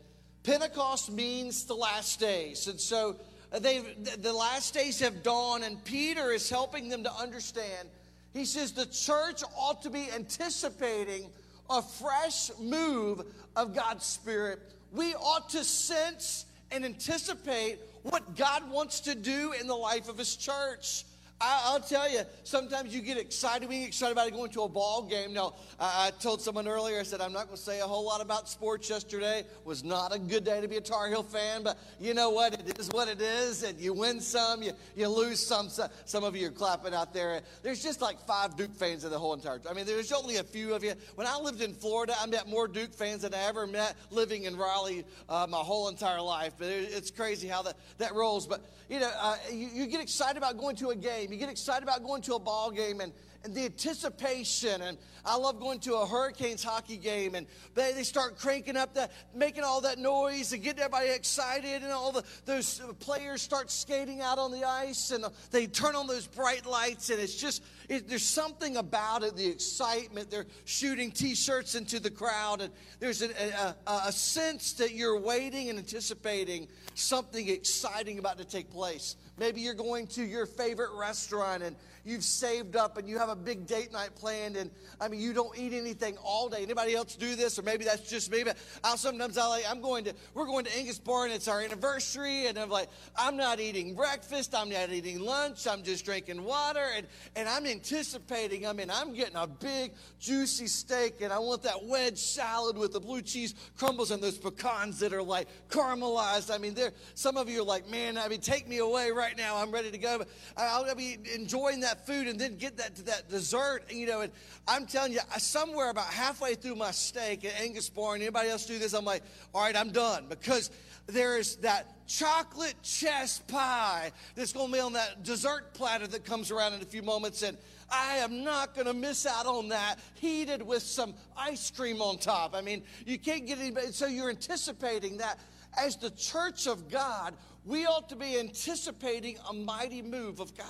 Pentecost 0.44 1.12
means 1.12 1.65
the 1.65 1.75
last 1.75 2.20
days. 2.20 2.68
And 2.68 2.79
so 2.79 3.15
uh, 3.51 3.60
they 3.60 3.79
the 4.18 4.34
last 4.34 4.74
days 4.74 5.00
have 5.00 5.24
dawned, 5.24 5.63
and 5.63 5.84
Peter 5.84 6.32
is 6.32 6.50
helping 6.50 6.89
them 6.89 7.03
to 7.03 7.13
understand. 7.13 7.89
He 8.33 8.45
says 8.45 8.71
the 8.71 8.86
church 8.86 9.43
ought 9.57 9.81
to 9.83 9.89
be 9.89 10.09
anticipating 10.12 11.29
a 11.69 11.81
fresh 11.81 12.51
move 12.59 13.24
of 13.55 13.75
God's 13.75 14.05
Spirit. 14.05 14.59
We 14.91 15.13
ought 15.15 15.50
to 15.51 15.63
sense 15.63 16.45
and 16.71 16.86
anticipate 16.86 17.79
what 18.03 18.36
God 18.36 18.69
wants 18.69 19.01
to 19.01 19.15
do 19.15 19.53
in 19.59 19.67
the 19.67 19.75
life 19.75 20.09
of 20.09 20.17
His 20.17 20.36
church. 20.36 21.03
I, 21.41 21.74
will 21.74 21.79
tell 21.79 22.12
you, 22.12 22.22
sometimes 22.43 22.93
you 22.93 23.01
get 23.01 23.17
excited. 23.17 23.69
We 23.69 23.79
get 23.79 23.88
excited 23.88 24.12
about 24.12 24.31
going 24.34 24.51
to 24.51 24.63
a 24.63 24.69
ball 24.69 25.03
game. 25.03 25.34
Now, 25.34 25.53
I, 25.79 26.08
I 26.08 26.12
told 26.22 26.41
someone 26.41 26.67
earlier, 26.67 27.00
I 27.00 27.03
said, 27.03 27.22
I'm 27.22 27.31
not 27.31 27.46
going 27.46 27.55
to 27.55 27.63
say 27.63 27.79
a 27.79 27.86
whole 27.86 28.05
lot 28.05 28.19
about 28.19 28.50
sports 28.50 28.89
yesterday. 28.89 29.46
was 29.63 29.84
not 29.84 30.13
a 30.13 30.19
good 30.19 30.43
day 30.43 30.60
to 30.60 30.67
be 30.67 30.75
a 30.75 30.81
Tar 30.81 31.08
Heel 31.08 31.24
fan, 31.24 31.63
but 31.63 31.77
you 32.00 32.13
know 32.13 32.29
what? 32.29 32.53
It 32.53 32.77
is 32.77 32.89
what 32.89 33.08
it 33.08 33.22
is. 33.22 33.63
And 33.63 33.79
you 33.79 33.93
win 33.93 34.19
some, 34.19 34.62
you, 34.62 34.74
you 34.98 35.08
lose 35.08 35.39
some. 35.39 35.69
Some 36.05 36.24
of 36.24 36.36
you 36.36 36.48
are 36.48 36.51
clapping 36.51 36.93
out 36.93 37.13
there. 37.13 37.41
There's 37.63 37.81
just 37.81 38.01
like 38.01 38.19
five 38.27 38.58
Duke 38.58 38.75
fans 38.75 39.05
in 39.05 39.12
the 39.12 39.19
whole 39.19 39.34
entire 39.34 39.62
I 39.69 39.74
mean, 39.74 39.86
there's 39.86 40.12
only 40.12 40.38
a 40.38 40.43
few 40.43 40.74
of 40.74 40.84
you. 40.84 40.93
When 41.15 41.25
I 41.25 41.38
lived 41.38 41.62
in 41.62 41.74
Florida, 41.74 42.15
I 42.19 42.25
met 42.25 42.48
more 42.48 42.67
Duke 42.67 42.93
fans 42.93 43.22
than 43.22 43.34
I 43.34 43.43
ever 43.48 43.65
met 43.65 43.96
living 44.12 44.43
in 44.43 44.58
Raleigh 44.58 45.05
uh, 45.29 45.48
my 45.50 45.58
whole 45.58 45.88
entire 45.88 46.22
life. 46.22 46.53
But 46.58 46.67
it, 46.67 46.89
it's 46.91 47.12
crazy 47.12 47.48
how 47.48 47.62
that, 47.63 47.77
that 47.98 48.13
rolls. 48.13 48.46
But, 48.46 48.62
you 48.89 49.00
know, 49.00 49.12
uh, 49.19 49.38
you, 49.51 49.69
you 49.74 49.88
get 49.88 50.01
excited 50.01 50.38
about 50.38 50.58
going 50.58 50.75
to 50.77 50.89
a 50.89 50.96
game 50.96 51.28
game. 51.29 51.39
You 51.39 51.45
get 51.45 51.51
excited 51.51 51.83
about 51.83 52.03
going 52.03 52.21
to 52.24 52.36
a 52.36 52.39
ball 52.39 52.71
game 52.71 53.01
and, 53.01 53.13
and 53.43 53.53
the 53.53 53.65
anticipation. 53.65 54.81
And 54.81 54.98
I 55.25 55.38
love 55.38 55.59
going 55.59 55.79
to 55.81 55.95
a 55.95 56.05
Hurricanes 56.05 56.63
hockey 56.63 56.98
game 56.98 57.36
and 57.36 57.45
they, 57.75 57.93
they 57.93 58.03
start 58.03 58.38
cranking 58.38 58.75
up 58.75 58.93
that, 58.95 59.12
making 59.33 59.63
all 59.63 59.81
that 59.81 59.98
noise 59.98 60.51
and 60.53 60.63
getting 60.63 60.81
everybody 60.81 61.09
excited. 61.09 61.83
And 61.83 61.91
all 61.91 62.12
the, 62.12 62.24
those 62.45 62.81
players 63.00 63.41
start 63.41 63.71
skating 63.71 64.21
out 64.21 64.39
on 64.39 64.51
the 64.51 64.63
ice 64.63 65.12
and 65.12 65.25
they 65.51 65.67
turn 65.67 65.95
on 65.95 66.07
those 66.07 66.27
bright 66.27 66.65
lights. 66.65 67.09
And 67.09 67.19
it's 67.19 67.36
just, 67.36 67.63
it, 67.88 68.09
there's 68.09 68.24
something 68.24 68.77
about 68.77 69.24
it, 69.24 69.36
the 69.36 69.48
excitement. 69.48 70.29
They're 70.29 70.48
shooting 70.65 71.12
t 71.12 71.36
shirts 71.36 71.75
into 71.75 72.00
the 72.00 72.12
crowd. 72.12 72.62
And 72.62 72.74
there's 73.00 73.21
a, 73.21 73.75
a, 73.88 73.91
a 74.07 74.12
sense 74.12 74.74
that 74.74 74.93
you're 74.93 75.19
waiting 75.19 75.69
and 75.69 75.79
anticipating 75.79 76.67
something 76.93 77.48
exciting 77.48 78.19
about 78.19 78.38
to 78.38 78.45
take 78.45 78.69
place. 78.69 79.15
Maybe 79.39 79.62
you're 79.62 79.74
going 79.74 80.05
to 80.08 80.24
your 80.24 80.46
favorite 80.46 80.91
restaurant 80.91 81.63
and 81.63 81.75
you've 82.10 82.24
saved 82.24 82.75
up 82.75 82.98
and 82.98 83.08
you 83.08 83.18
have 83.18 83.30
a 83.30 83.36
big 83.36 83.66
date 83.66 83.92
night 83.92 84.16
planned 84.16 84.56
and 84.56 84.72
I 85.00 85.08
mean 85.08 85.20
you 85.20 85.34
don't 85.34 85.58
eat 85.58 85.74
anything 85.74 86.18
all 86.18 86.50
day. 86.50 86.63
Anybody 86.63 86.96
else 86.96 87.16
do 87.16 87.36
this? 87.36 87.60
Or 87.60 87.62
maybe 87.62 87.86
that's 87.86 88.10
just 88.10 88.32
me, 88.32 88.44
but 88.44 88.58
I'll 88.84 88.98
sometimes 88.98 89.38
I 89.38 89.46
like 89.48 89.66
I'm 89.70 89.82
going 89.82 90.04
to 90.06 90.13
we're 90.34 90.46
going 90.46 90.66
to 90.66 90.78
Angus 90.78 91.00
Barn, 91.00 91.32
it's 91.32 91.48
our 91.48 91.62
anniversary, 91.62 92.48
and 92.48 92.58
I'm 92.58 92.70
like, 92.70 92.89
I'm 93.16 93.38
not 93.38 93.60
eating 93.60 93.96
breakfast, 93.96 94.56
I'm 94.56 94.70
not 94.70 94.89
eating 94.89 95.20
lunch, 95.20 95.68
I'm 95.68 95.84
just 95.84 96.06
drinking 96.06 96.44
water, 96.44 96.86
and, 96.96 97.08
and 97.36 97.48
I'm 97.48 97.66
anticipating, 97.66 98.66
I 98.66 98.74
mean, 98.74 98.89
I'm 98.89 99.13
getting 99.13 99.36
a 99.36 99.48
big 99.48 99.94
juicy 100.20 100.68
steak 100.68 101.22
and 101.22 101.32
I 101.32 101.39
want 101.39 101.63
that 101.63 101.84
wedge 101.86 102.18
salad 102.18 102.78
with 102.78 102.94
the 102.94 103.00
blue 103.00 103.22
cheese 103.22 103.56
crumbles 103.78 104.12
and 104.12 104.22
those 104.22 104.38
pecans 104.38 105.00
that 105.00 105.13
are 105.13 105.24
like 105.24 105.48
caramelized. 105.70 106.54
I 106.54 106.58
mean, 106.58 106.74
there 106.74 106.92
some 107.16 107.38
of 107.38 107.50
you 107.50 107.62
are 107.62 107.66
like, 107.66 107.89
man, 107.89 108.18
I 108.18 108.28
mean, 108.28 108.42
take 108.42 108.68
me 108.68 108.80
away 108.80 109.12
right 109.12 109.38
now. 109.38 109.58
I'm 109.58 109.72
ready 109.72 109.92
to 109.92 109.98
go. 109.98 110.24
I'll 110.58 110.96
be 110.96 111.18
enjoying 111.34 111.82
that 111.82 111.99
food 112.06 112.27
and 112.27 112.39
then 112.39 112.58
get 112.58 112.77
that 112.77 112.96
to 112.96 113.03
that 113.03 113.29
dessert. 113.29 113.84
And, 113.89 114.00
you 114.00 114.08
know, 114.08 114.22
and 114.22 114.32
I'm 114.68 114.86
telling 114.86 115.13
you, 115.13 115.20
somewhere 115.38 115.89
about 115.89 116.08
halfway 116.08 116.56
through 116.56 116.75
my 116.75 116.91
steak 116.91 117.46
at 117.46 117.60
Angus 117.60 117.89
Barn, 117.89 118.22
anybody 118.22 118.50
else 118.50 118.65
do 118.65 118.79
this? 118.79 118.94
I'm 118.94 119.06
like, 119.06 119.24
all 119.53 119.62
right, 119.62 119.75
I'm 119.75 119.91
done 119.91 120.25
because 120.29 120.72
there's 121.08 121.56
that 121.58 122.08
chocolate 122.08 122.75
chess 122.84 123.39
pie 123.48 124.12
that's 124.36 124.53
going 124.53 124.68
to 124.68 124.74
be 124.74 124.79
on 124.79 124.94
that 124.94 125.24
dessert 125.24 125.74
platter 125.74 126.08
that 126.08 126.25
comes 126.25 126.51
around 126.51 126.74
in 126.74 126.82
a 126.82 126.86
few 126.86 127.03
moments. 127.03 127.44
And 127.44 127.58
I 127.91 128.18
am 128.18 128.44
not 128.44 128.75
going 128.75 128.88
to 128.88 128.94
miss 128.94 129.25
out 129.25 129.46
on 129.46 129.70
that, 129.70 129.98
heated 130.15 130.62
with 130.62 130.84
some 130.84 131.13
ice 131.38 131.72
cream 131.72 132.01
on 132.01 132.18
top. 132.18 132.56
I 132.56 132.62
mean, 132.62 132.84
you 133.06 133.18
can't 133.18 133.46
get 133.46 133.60
anybody. 133.60 133.91
So 133.91 134.08
you're 134.08 134.29
anticipating 134.29 135.18
that. 135.18 135.39
As 135.77 135.98
the 135.98 136.10
church 136.10 136.68
of 136.68 136.89
God, 136.89 137.36
we 137.63 137.86
ought 137.86 138.10
to 138.10 138.15
be 138.15 138.39
anticipating 138.39 139.38
a 139.50 139.53
mighty 139.53 140.01
move 140.01 140.39
of 140.39 140.58
God. 140.58 140.68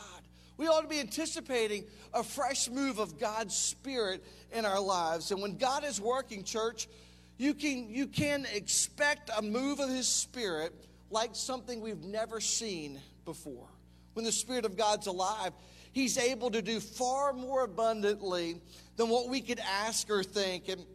We 0.59 0.67
ought 0.67 0.81
to 0.81 0.89
be 0.89 0.99
anticipating 0.99 1.85
a 2.13 2.21
fresh 2.21 2.69
move 2.69 2.99
of 2.99 3.17
God's 3.17 3.55
Spirit 3.55 4.21
in 4.51 4.65
our 4.65 4.81
lives. 4.81 5.31
And 5.31 5.41
when 5.41 5.55
God 5.55 5.85
is 5.85 6.01
working, 6.01 6.43
church, 6.43 6.89
you 7.37 7.53
can, 7.53 7.89
you 7.89 8.07
can 8.07 8.45
expect 8.53 9.29
a 9.37 9.41
move 9.41 9.79
of 9.79 9.87
His 9.87 10.05
Spirit 10.05 10.73
like 11.09 11.29
something 11.31 11.79
we've 11.79 12.03
never 12.03 12.41
seen 12.41 12.99
before. 13.23 13.69
When 14.15 14.25
the 14.25 14.33
Spirit 14.33 14.65
of 14.65 14.75
God's 14.75 15.07
alive, 15.07 15.53
He's 15.93 16.17
able 16.17 16.51
to 16.51 16.61
do 16.61 16.81
far 16.81 17.31
more 17.31 17.63
abundantly 17.63 18.59
than 18.97 19.07
what 19.07 19.29
we 19.29 19.39
could 19.39 19.61
ask 19.61 20.09
or 20.11 20.23
think. 20.23 20.67
And 20.67 20.85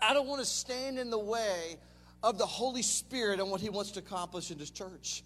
I 0.00 0.14
don't 0.14 0.28
want 0.28 0.40
to 0.40 0.46
stand 0.46 1.00
in 1.00 1.10
the 1.10 1.18
way 1.18 1.78
of 2.22 2.38
the 2.38 2.46
Holy 2.46 2.82
Spirit 2.82 3.40
and 3.40 3.50
what 3.50 3.60
He 3.60 3.70
wants 3.70 3.90
to 3.90 3.98
accomplish 3.98 4.52
in 4.52 4.58
His 4.60 4.70
church. 4.70 5.24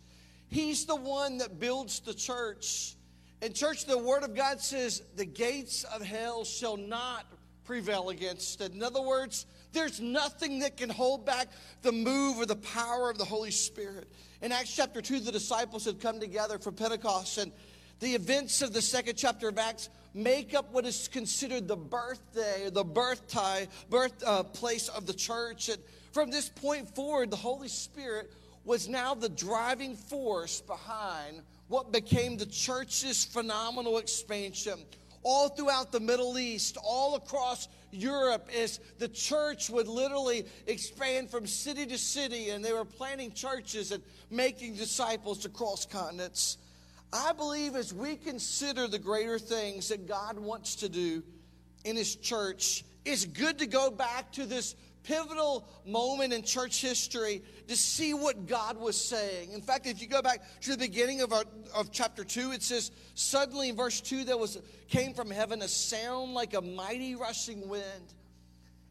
He's 0.48 0.86
the 0.86 0.96
one 0.96 1.36
that 1.36 1.60
builds 1.60 2.00
the 2.00 2.14
church. 2.14 2.96
And, 3.42 3.52
church, 3.52 3.86
the 3.86 3.98
Word 3.98 4.22
of 4.22 4.36
God 4.36 4.60
says, 4.60 5.02
the 5.16 5.24
gates 5.24 5.82
of 5.82 6.00
hell 6.00 6.44
shall 6.44 6.76
not 6.76 7.26
prevail 7.64 8.10
against 8.10 8.60
it. 8.60 8.72
In 8.72 8.84
other 8.84 9.02
words, 9.02 9.46
there's 9.72 10.00
nothing 10.00 10.60
that 10.60 10.76
can 10.76 10.88
hold 10.88 11.26
back 11.26 11.48
the 11.82 11.90
move 11.90 12.38
or 12.38 12.46
the 12.46 12.54
power 12.54 13.10
of 13.10 13.18
the 13.18 13.24
Holy 13.24 13.50
Spirit. 13.50 14.08
In 14.42 14.52
Acts 14.52 14.76
chapter 14.76 15.02
2, 15.02 15.18
the 15.18 15.32
disciples 15.32 15.84
had 15.84 16.00
come 16.00 16.20
together 16.20 16.60
for 16.60 16.70
Pentecost, 16.70 17.38
and 17.38 17.50
the 17.98 18.14
events 18.14 18.62
of 18.62 18.72
the 18.72 18.82
second 18.82 19.16
chapter 19.16 19.48
of 19.48 19.58
Acts 19.58 19.88
make 20.14 20.54
up 20.54 20.72
what 20.72 20.86
is 20.86 21.08
considered 21.08 21.66
the 21.66 21.76
birthday, 21.76 22.70
the 22.70 22.84
birth, 22.84 23.26
tie, 23.26 23.66
birth 23.90 24.22
uh, 24.24 24.44
place 24.44 24.88
of 24.88 25.06
the 25.06 25.14
church. 25.14 25.68
And 25.68 25.78
from 26.12 26.30
this 26.30 26.48
point 26.48 26.94
forward, 26.94 27.30
the 27.30 27.36
Holy 27.36 27.68
Spirit 27.68 28.32
was 28.64 28.88
now 28.88 29.14
the 29.14 29.28
driving 29.28 29.96
force 29.96 30.60
behind 30.60 31.42
what 31.72 31.90
became 31.90 32.36
the 32.36 32.44
church's 32.44 33.24
phenomenal 33.24 33.96
expansion 33.96 34.78
all 35.22 35.48
throughout 35.48 35.90
the 35.90 36.00
Middle 36.00 36.38
East, 36.38 36.76
all 36.84 37.14
across 37.14 37.66
Europe, 37.90 38.46
as 38.54 38.78
the 38.98 39.08
church 39.08 39.70
would 39.70 39.88
literally 39.88 40.44
expand 40.66 41.30
from 41.30 41.46
city 41.46 41.86
to 41.86 41.96
city, 41.96 42.50
and 42.50 42.62
they 42.62 42.74
were 42.74 42.84
planting 42.84 43.32
churches 43.32 43.90
and 43.90 44.02
making 44.30 44.74
disciples 44.74 45.46
across 45.46 45.86
continents. 45.86 46.58
I 47.10 47.32
believe 47.32 47.74
as 47.74 47.94
we 47.94 48.16
consider 48.16 48.86
the 48.86 48.98
greater 48.98 49.38
things 49.38 49.88
that 49.88 50.06
God 50.06 50.38
wants 50.38 50.74
to 50.76 50.90
do 50.90 51.22
in 51.86 51.96
His 51.96 52.16
church, 52.16 52.84
it's 53.06 53.24
good 53.24 53.58
to 53.60 53.66
go 53.66 53.90
back 53.90 54.30
to 54.32 54.44
this 54.44 54.74
pivotal 55.02 55.68
moment 55.84 56.32
in 56.32 56.42
church 56.42 56.80
history 56.80 57.42
to 57.68 57.76
see 57.76 58.14
what 58.14 58.46
God 58.46 58.76
was 58.78 58.96
saying. 59.02 59.52
In 59.52 59.60
fact, 59.60 59.86
if 59.86 60.00
you 60.00 60.08
go 60.08 60.22
back 60.22 60.42
to 60.60 60.70
the 60.70 60.78
beginning 60.78 61.20
of, 61.20 61.32
our, 61.32 61.44
of 61.74 61.90
chapter 61.90 62.24
2, 62.24 62.52
it 62.52 62.62
says, 62.62 62.90
Suddenly 63.14 63.70
in 63.70 63.76
verse 63.76 64.00
2, 64.00 64.24
there 64.24 64.36
was 64.36 64.58
came 64.88 65.14
from 65.14 65.30
heaven 65.30 65.62
a 65.62 65.68
sound 65.68 66.34
like 66.34 66.54
a 66.54 66.60
mighty 66.60 67.14
rushing 67.14 67.68
wind, 67.68 68.14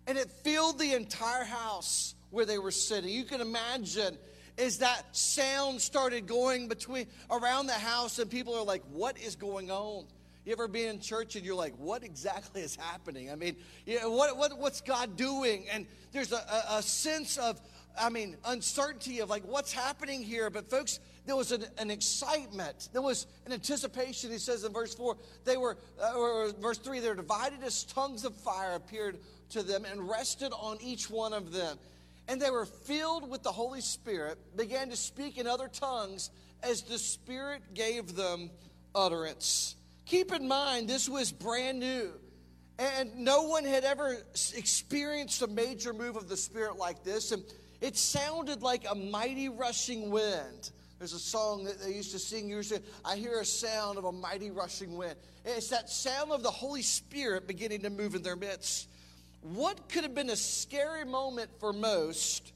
and 0.07 0.17
it 0.17 0.31
filled 0.43 0.79
the 0.79 0.93
entire 0.93 1.43
house 1.43 2.15
where 2.29 2.45
they 2.45 2.57
were 2.57 2.71
sitting. 2.71 3.09
You 3.09 3.25
can 3.25 3.41
imagine 3.41 4.17
as 4.57 4.79
that 4.79 5.15
sound 5.15 5.81
started 5.81 6.27
going 6.27 6.67
between 6.67 7.07
around 7.29 7.67
the 7.67 7.73
house, 7.73 8.19
and 8.19 8.29
people 8.29 8.55
are 8.55 8.65
like, 8.65 8.83
What 8.91 9.17
is 9.19 9.35
going 9.35 9.71
on? 9.71 10.05
You 10.45 10.53
ever 10.53 10.67
be 10.67 10.85
in 10.85 10.99
church 10.99 11.35
and 11.35 11.45
you're 11.45 11.55
like, 11.55 11.75
what 11.77 12.03
exactly 12.03 12.61
is 12.61 12.75
happening? 12.75 13.31
I 13.31 13.35
mean, 13.35 13.55
you 13.85 13.99
know, 13.99 14.11
what, 14.11 14.35
what, 14.37 14.57
what's 14.57 14.81
God 14.81 15.15
doing? 15.15 15.65
And 15.71 15.85
there's 16.11 16.31
a, 16.31 16.43
a, 16.69 16.81
sense 16.81 17.37
of, 17.37 17.61
I 17.99 18.09
mean, 18.09 18.35
uncertainty 18.45 19.19
of 19.19 19.29
like, 19.29 19.43
what's 19.45 19.71
happening 19.71 20.23
here? 20.23 20.49
But 20.49 20.67
folks, 20.67 20.99
there 21.27 21.35
was 21.35 21.51
an, 21.51 21.65
an 21.77 21.91
excitement. 21.91 22.89
There 22.91 23.03
was 23.03 23.27
an 23.45 23.53
anticipation. 23.53 24.31
He 24.31 24.39
says 24.39 24.63
in 24.63 24.73
verse 24.73 24.95
4, 24.95 25.15
they 25.45 25.57
were, 25.57 25.77
uh, 26.01 26.17
or 26.17 26.51
verse 26.59 26.79
3, 26.79 26.99
they 26.99 27.09
were 27.09 27.15
divided 27.15 27.63
as 27.63 27.83
tongues 27.83 28.25
of 28.25 28.35
fire 28.35 28.73
appeared 28.73 29.19
to 29.51 29.61
them 29.61 29.85
and 29.85 30.09
rested 30.09 30.53
on 30.53 30.79
each 30.81 31.07
one 31.07 31.33
of 31.33 31.51
them. 31.51 31.77
And 32.27 32.41
they 32.41 32.49
were 32.49 32.65
filled 32.65 33.29
with 33.29 33.43
the 33.43 33.51
Holy 33.51 33.81
Spirit, 33.81 34.39
began 34.55 34.89
to 34.89 34.95
speak 34.95 35.37
in 35.37 35.45
other 35.45 35.67
tongues 35.67 36.31
as 36.63 36.81
the 36.81 36.97
Spirit 36.97 37.61
gave 37.75 38.15
them 38.15 38.49
utterance. 38.95 39.75
Keep 40.11 40.33
in 40.33 40.45
mind, 40.45 40.89
this 40.89 41.07
was 41.07 41.31
brand 41.31 41.79
new. 41.79 42.11
And 42.77 43.15
no 43.19 43.43
one 43.43 43.63
had 43.63 43.85
ever 43.85 44.17
experienced 44.57 45.41
a 45.41 45.47
major 45.47 45.93
move 45.93 46.17
of 46.17 46.27
the 46.27 46.35
Spirit 46.35 46.75
like 46.75 47.01
this. 47.05 47.31
And 47.31 47.41
it 47.79 47.95
sounded 47.95 48.61
like 48.61 48.85
a 48.89 48.93
mighty 48.93 49.47
rushing 49.47 50.11
wind. 50.11 50.71
There's 50.99 51.13
a 51.13 51.19
song 51.19 51.63
that 51.63 51.81
they 51.81 51.93
used 51.93 52.11
to 52.11 52.19
sing 52.19 52.49
usually. 52.49 52.81
I 53.05 53.15
hear 53.15 53.39
a 53.39 53.45
sound 53.45 53.97
of 53.97 54.03
a 54.03 54.11
mighty 54.11 54.51
rushing 54.51 54.97
wind. 54.97 55.15
It's 55.45 55.69
that 55.69 55.89
sound 55.89 56.33
of 56.33 56.43
the 56.43 56.51
Holy 56.51 56.81
Spirit 56.81 57.47
beginning 57.47 57.83
to 57.83 57.89
move 57.89 58.13
in 58.13 58.21
their 58.21 58.35
midst. 58.35 58.89
What 59.39 59.87
could 59.87 60.03
have 60.03 60.13
been 60.13 60.29
a 60.29 60.35
scary 60.35 61.05
moment 61.05 61.51
for 61.61 61.71
most 61.71 62.51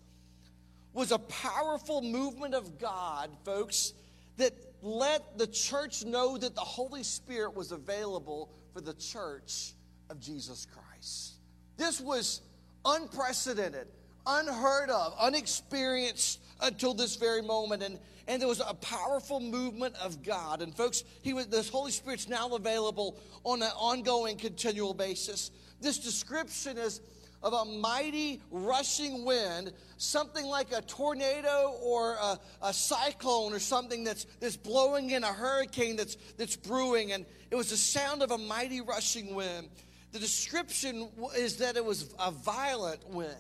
was 0.92 1.14
a 1.14 1.20
powerful 1.20 2.02
movement 2.02 2.54
of 2.54 2.80
God, 2.80 3.30
folks, 3.46 3.94
that 4.38 4.54
let 4.82 5.38
the 5.38 5.48
church 5.48 6.06
know 6.06 6.38
that 6.38 6.56
the 6.56 6.62
Holy 6.62 7.04
Spirit 7.04 7.56
was 7.56 7.72
available 7.72 8.52
for 8.74 8.82
the 8.82 8.94
church 8.94 9.74
of 10.10 10.20
Jesus 10.20 10.68
Christ. 10.72 11.36
This 11.78 12.00
was 12.00 12.42
unprecedented, 12.86 13.88
unheard 14.28 14.90
of, 14.90 15.16
unexperienced 15.20 16.40
until 16.62 16.94
this 16.94 17.16
very 17.16 17.42
moment. 17.42 17.84
And, 17.84 18.00
and 18.28 18.42
there 18.42 18.48
was 18.48 18.62
a 18.62 18.74
powerful 18.76 19.40
movement 19.40 19.96
of 19.96 20.24
God. 20.24 20.62
And 20.62 20.76
folks, 20.76 21.04
he 21.22 21.34
was, 21.34 21.48
this 21.48 21.70
Holy 21.70 21.92
Spirit's 21.92 22.30
now 22.30 22.50
available 22.50 23.20
on 23.44 23.62
an 23.62 23.72
ongoing, 23.76 24.38
continual 24.38 24.94
basis. 24.94 25.52
This 25.82 25.98
description 25.98 26.78
is 26.78 27.02
of 27.46 27.54
a 27.54 27.64
mighty 27.64 28.42
rushing 28.50 29.24
wind, 29.24 29.72
something 29.98 30.48
like 30.48 30.74
a 30.74 30.82
tornado 30.82 31.78
or 31.80 32.14
a, 32.14 32.40
a, 32.64 32.74
cyclone 32.74 33.54
or 33.54 33.60
something 33.60 34.04
that's, 34.04 34.26
that's 34.40 34.58
blowing 34.58 35.12
in 35.12 35.24
a 35.24 35.32
hurricane 35.32 35.96
that's, 35.96 36.18
that's 36.38 36.56
brewing. 36.56 37.12
And 37.12 37.24
it 37.52 37.56
was 37.56 37.70
the 37.70 37.78
sound 37.78 38.24
of 38.24 38.32
a 38.32 38.38
mighty 38.40 38.82
rushing 38.82 39.36
wind. 39.36 39.70
The 40.12 40.18
description 40.18 41.08
is 41.38 41.58
that 41.58 41.78
it 41.78 41.86
was 41.86 42.16
a 42.20 42.32
violent 42.32 43.08
wind. 43.10 43.36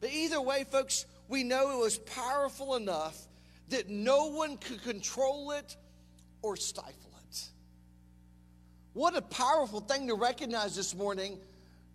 But 0.00 0.10
either 0.12 0.40
way, 0.42 0.64
folks, 0.64 1.06
we 1.26 1.42
know 1.42 1.78
it 1.78 1.82
was 1.82 1.96
powerful 1.96 2.76
enough 2.76 3.26
that 3.70 3.88
no 3.88 4.26
one 4.26 4.58
could 4.58 4.82
control 4.82 5.52
it 5.52 5.78
or 6.42 6.56
stifle 6.56 6.92
it. 7.30 7.44
What 8.92 9.16
a 9.16 9.22
powerful 9.22 9.80
thing 9.80 10.08
to 10.08 10.14
recognize 10.14 10.76
this 10.76 10.94
morning 10.94 11.38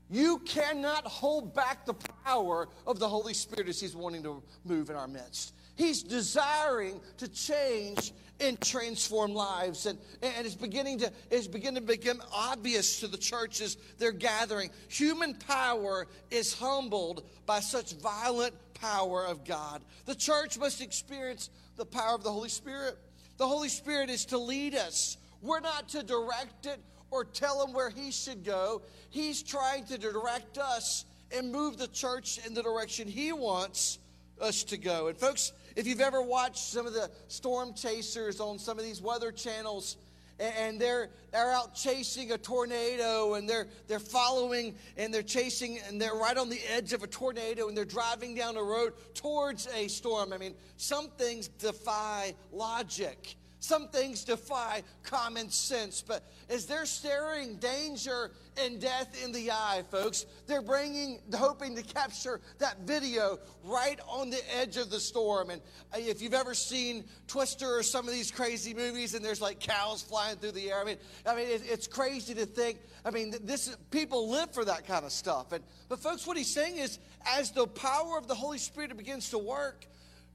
you 0.10 0.40
cannot 0.40 1.06
hold 1.06 1.54
back 1.54 1.86
the 1.86 1.96
power 2.26 2.68
of 2.86 3.00
the 3.00 3.08
Holy 3.08 3.34
Spirit 3.34 3.70
as 3.70 3.80
He's 3.80 3.96
wanting 3.96 4.24
to 4.24 4.44
move 4.64 4.90
in 4.90 4.96
our 4.96 5.08
midst. 5.08 5.54
He's 5.76 6.04
desiring 6.04 7.02
to 7.18 7.28
change 7.28 8.14
and 8.40 8.60
transform 8.62 9.34
lives. 9.34 9.86
And, 9.86 9.98
and 10.22 10.46
it's 10.46 10.56
beginning 10.56 11.00
to 11.00 11.12
it's 11.30 11.48
beginning 11.48 11.86
to 11.86 11.88
become 11.88 12.22
obvious 12.34 13.00
to 13.00 13.08
the 13.08 13.18
churches 13.18 13.78
they're 13.98 14.12
gathering. 14.12 14.70
Human 14.90 15.34
power 15.36 16.08
is 16.32 16.54
humbled 16.54 17.24
by 17.46 17.60
such 17.60 17.94
violent 17.94 18.54
power 18.74 19.26
of 19.26 19.44
God. 19.46 19.84
The 20.06 20.16
church 20.16 20.58
must 20.58 20.82
experience 20.82 21.50
the 21.78 21.86
power 21.86 22.16
of 22.16 22.24
the 22.24 22.32
Holy 22.32 22.50
Spirit. 22.50 22.98
The 23.38 23.48
Holy 23.48 23.70
Spirit 23.70 24.10
is 24.10 24.26
to 24.26 24.38
lead 24.38 24.76
us. 24.76 25.18
We're 25.42 25.60
not 25.60 25.90
to 25.90 26.04
direct 26.04 26.66
it 26.66 26.80
or 27.16 27.24
tell 27.24 27.66
him 27.66 27.74
where 27.74 27.90
he 27.90 28.12
should 28.12 28.44
go. 28.44 28.82
He's 29.10 29.42
trying 29.42 29.86
to 29.86 29.98
direct 29.98 30.58
us 30.58 31.06
and 31.32 31.52
move 31.52 31.78
the 31.78 31.88
church 31.88 32.40
in 32.46 32.54
the 32.54 32.62
direction 32.62 33.08
he 33.08 33.32
wants 33.32 34.00
us 34.42 34.64
to 34.66 34.78
go. 34.78 35.08
And 35.08 35.18
folks, 35.18 35.54
if 35.78 35.88
you've 35.88 36.02
ever 36.02 36.22
watched 36.22 36.58
some 36.58 36.86
of 36.86 36.94
the 36.94 37.10
storm 37.30 37.74
chasers 37.74 38.42
on 38.42 38.60
some 38.60 38.78
of 38.78 38.84
these 38.84 39.02
weather 39.02 39.32
channels, 39.32 39.96
and 40.38 40.82
they're 40.82 41.10
they're 41.32 41.54
out 41.54 41.74
chasing 41.76 42.34
a 42.34 42.38
tornado 42.38 43.36
and 43.36 43.50
they're 43.50 43.68
they're 43.88 44.00
following 44.00 44.76
and 44.98 45.14
they're 45.14 45.24
chasing 45.24 45.80
and 45.88 46.02
they're 46.02 46.16
right 46.16 46.36
on 46.36 46.50
the 46.50 46.60
edge 46.70 46.92
of 46.92 47.04
a 47.04 47.08
tornado 47.08 47.70
and 47.70 47.78
they're 47.78 47.86
driving 47.86 48.36
down 48.36 48.58
a 48.58 48.62
road 48.62 48.92
towards 49.14 49.66
a 49.74 49.88
storm. 49.88 50.34
I 50.34 50.38
mean, 50.38 50.54
some 50.76 51.08
things 51.18 51.48
defy 51.48 52.36
logic. 52.52 53.38
Some 53.66 53.88
things 53.88 54.24
defy 54.24 54.84
common 55.02 55.50
sense, 55.50 56.04
but 56.08 56.24
as 56.50 56.68
they're 56.68 56.86
staring 56.86 57.56
danger 57.56 58.30
and 58.64 58.80
death 58.80 59.20
in 59.24 59.32
the 59.32 59.50
eye, 59.50 59.82
folks, 59.90 60.28
they're 60.46 60.62
bringing, 60.62 61.20
hoping 61.34 61.76
to 61.76 61.82
capture 61.82 62.42
that 62.60 62.82
video 62.82 63.40
right 63.64 64.00
on 64.08 64.30
the 64.30 64.40
edge 64.56 64.78
of 64.78 64.92
the 64.92 65.00
storm. 65.00 65.50
And 65.50 65.64
uh, 65.92 65.98
if 65.98 66.22
you've 66.22 66.36
ever 66.36 66.54
seen 66.54 67.06
Twister 67.26 67.80
or 67.80 67.82
some 67.82 68.08
of 68.08 68.14
these 68.14 68.30
crazy 68.30 68.76
movies, 68.76 69.16
and 69.16 69.26
there's 69.26 69.42
like 69.42 69.60
cows 69.60 70.04
flying 70.04 70.38
through 70.38 70.52
the 70.52 70.70
air, 70.70 70.80
I 70.80 70.84
mean, 70.84 70.98
I 71.26 71.36
mean, 71.36 71.48
it's 71.50 71.88
crazy 71.88 72.36
to 72.36 72.46
think. 72.46 72.78
I 73.04 73.10
mean, 73.10 73.34
this 73.42 73.76
people 73.90 74.30
live 74.30 74.54
for 74.54 74.64
that 74.66 74.86
kind 74.86 75.06
of 75.06 75.12
stuff. 75.12 75.54
And 75.54 75.64
but 75.90 75.98
folks, 75.98 76.28
what 76.28 76.38
he's 76.38 76.54
saying 76.54 76.78
is, 76.78 77.00
as 77.26 77.50
the 77.50 77.66
power 77.66 78.20
of 78.20 78.28
the 78.28 78.36
Holy 78.36 78.60
Spirit 78.60 78.96
begins 78.96 79.32
to 79.32 79.40
work, 79.40 79.88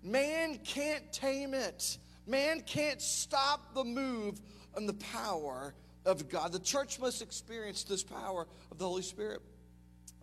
man 0.03 0.59
can't 0.65 1.13
tame 1.13 1.55
it. 1.55 1.99
Man 2.27 2.61
can't 2.61 3.01
stop 3.01 3.75
the 3.75 3.85
move 3.85 4.41
and 4.77 4.89
the 4.89 4.95
power 4.95 5.75
of 6.05 6.29
God. 6.29 6.53
The 6.53 6.61
church 6.61 6.99
must 7.01 7.23
experience 7.23 7.85
this 7.85 8.03
power 8.03 8.47
of 8.71 8.79
the 8.79 8.87
Holy 8.87 9.03
Spirit. 9.03 9.41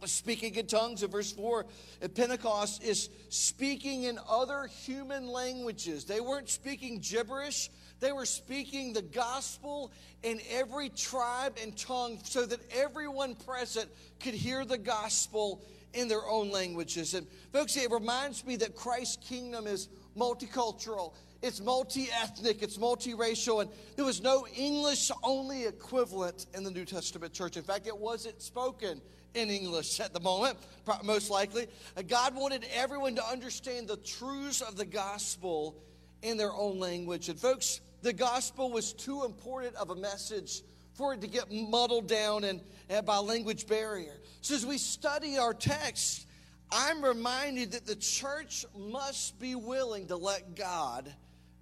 Speaking 0.06 0.54
in 0.54 0.68
tongues 0.68 1.02
in 1.02 1.10
verse 1.10 1.32
4 1.32 1.66
at 2.04 2.14
Pentecost 2.14 2.84
is 2.84 3.10
speaking 3.30 4.04
in 4.04 4.20
other 4.30 4.68
human 4.68 5.28
languages. 5.28 6.06
They 6.06 6.22
weren't 6.22 6.50
speaking 6.50 7.00
gibberish, 7.00 7.72
they 8.00 8.12
were 8.12 8.26
speaking 8.26 8.94
the 8.94 9.02
gospel 9.02 9.92
in 10.22 10.40
every 10.52 10.90
tribe 10.90 11.58
and 11.62 11.76
tongue 11.76 12.20
so 12.24 12.46
that 12.46 12.60
everyone 12.72 13.34
present 13.34 13.90
could 14.20 14.36
hear 14.36 14.66
the 14.66 14.78
gospel 14.78 15.64
in 15.94 16.08
their 16.08 16.26
own 16.28 16.52
languages. 16.52 17.16
And 17.16 17.26
folks, 17.52 17.76
it 17.76 17.90
reminds 17.90 18.46
me 18.46 18.56
that 18.58 18.76
Christ's 18.76 19.18
kingdom 19.28 19.66
is 19.66 19.90
multicultural 20.18 21.14
it's 21.42 21.62
multi 21.62 22.10
ethnic, 22.22 22.64
it's 22.64 22.78
multiracial, 22.78 23.62
and 23.62 23.70
there 23.96 24.06
was 24.06 24.22
no 24.22 24.48
English 24.56 25.12
only 25.24 25.66
equivalent 25.66 26.48
in 26.56 26.64
the 26.64 26.72
New 26.72 26.86
Testament 26.86 27.34
church. 27.34 27.58
In 27.58 27.64
fact, 27.64 27.88
it 27.88 27.98
wasn't 27.98 28.42
spoken 28.42 29.02
in 29.34 29.50
English 29.50 30.00
at 30.00 30.14
the 30.14 30.20
moment, 30.20 30.58
most 31.04 31.30
likely. 31.30 31.68
Uh, 31.96 32.02
God 32.02 32.36
wanted 32.36 32.66
everyone 32.74 33.16
to 33.16 33.26
understand 33.26 33.88
the 33.88 33.98
truths 33.98 34.62
of 34.62 34.78
the 34.78 34.86
gospel 34.86 35.76
in 36.24 36.38
their 36.38 36.52
own 36.52 36.80
language. 36.80 37.30
And, 37.30 37.40
folks, 37.40 37.82
the 38.02 38.14
gospel 38.14 38.72
was 38.72 38.94
too 38.94 39.24
important 39.24 39.76
of 39.76 39.92
a 39.92 39.96
message 39.96 40.64
for 40.94 41.14
it 41.14 41.22
to 41.22 41.28
get 41.28 41.52
muddled 41.52 42.08
down 42.08 42.46
and, 42.46 42.62
and 42.90 43.06
by 43.06 43.18
language 43.18 43.68
barrier. 43.68 44.16
So, 44.42 44.56
as 44.56 44.66
we 44.66 44.80
study 44.80 45.38
our 45.38 45.54
text, 45.54 46.27
I'm 46.72 47.04
reminded 47.04 47.72
that 47.72 47.86
the 47.86 47.96
church 47.96 48.66
must 48.78 49.40
be 49.40 49.56
willing 49.56 50.08
to 50.08 50.18
let 50.18 50.56
God 50.56 51.12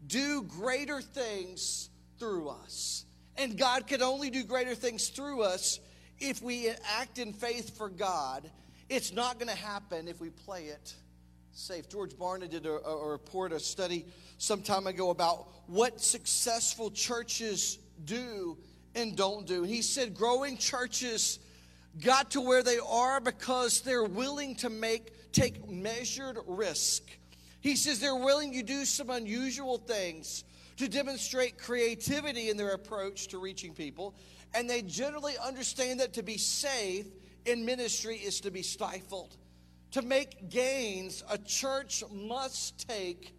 do 0.07 0.43
greater 0.43 1.01
things 1.01 1.89
through 2.19 2.49
us. 2.49 3.05
And 3.37 3.57
God 3.57 3.87
can 3.87 4.01
only 4.01 4.29
do 4.29 4.43
greater 4.43 4.75
things 4.75 5.09
through 5.09 5.43
us 5.43 5.79
if 6.19 6.41
we 6.41 6.69
act 6.99 7.19
in 7.19 7.33
faith 7.33 7.77
for 7.77 7.89
God. 7.89 8.49
It's 8.89 9.11
not 9.11 9.39
going 9.39 9.49
to 9.49 9.57
happen 9.57 10.07
if 10.07 10.21
we 10.21 10.29
play 10.29 10.65
it 10.65 10.95
safe. 11.55 11.87
George 11.89 12.11
Barna 12.11 12.49
did 12.49 12.65
a, 12.65 12.85
a 12.85 13.11
report, 13.11 13.53
a 13.53 13.59
study 13.59 14.05
some 14.37 14.61
time 14.61 14.87
ago 14.87 15.09
about 15.09 15.47
what 15.67 16.01
successful 16.01 16.91
churches 16.91 17.79
do 18.03 18.57
and 18.93 19.15
don't 19.15 19.47
do. 19.47 19.63
And 19.63 19.71
he 19.71 19.81
said 19.81 20.13
growing 20.13 20.57
churches 20.57 21.39
got 22.03 22.31
to 22.31 22.41
where 22.41 22.63
they 22.63 22.79
are 22.79 23.19
because 23.19 23.81
they're 23.81 24.03
willing 24.03 24.55
to 24.58 24.69
make 24.69 25.31
take 25.31 25.69
measured 25.69 26.38
risk 26.47 27.03
he 27.65 27.75
says 27.75 27.99
they're 27.99 28.13
willing 28.13 28.53
to 28.53 28.62
do 28.62 28.86
some 28.86 29.10
unusual 29.10 29.79
things 29.79 30.43
to 30.77 30.88
demonstrate 30.88 31.58
creativity 31.58 32.51
in 32.51 32.58
their 32.58 32.73
approach 32.73 33.29
to 33.29 33.39
reaching 33.39 33.73
people. 33.73 34.13
And 34.53 34.69
they 34.69 34.84
generally 34.84 35.34
understand 35.43 35.99
that 35.99 36.13
to 36.13 36.21
be 36.21 36.38
safe 36.38 37.08
in 37.43 37.65
ministry 37.65 38.17
is 38.17 38.39
to 38.41 38.51
be 38.51 38.62
stifled. 38.62 39.36
To 39.93 40.03
make 40.03 40.51
gains, 40.51 41.23
a 41.27 41.39
church 41.39 42.03
must 42.13 42.88
take 42.88 43.34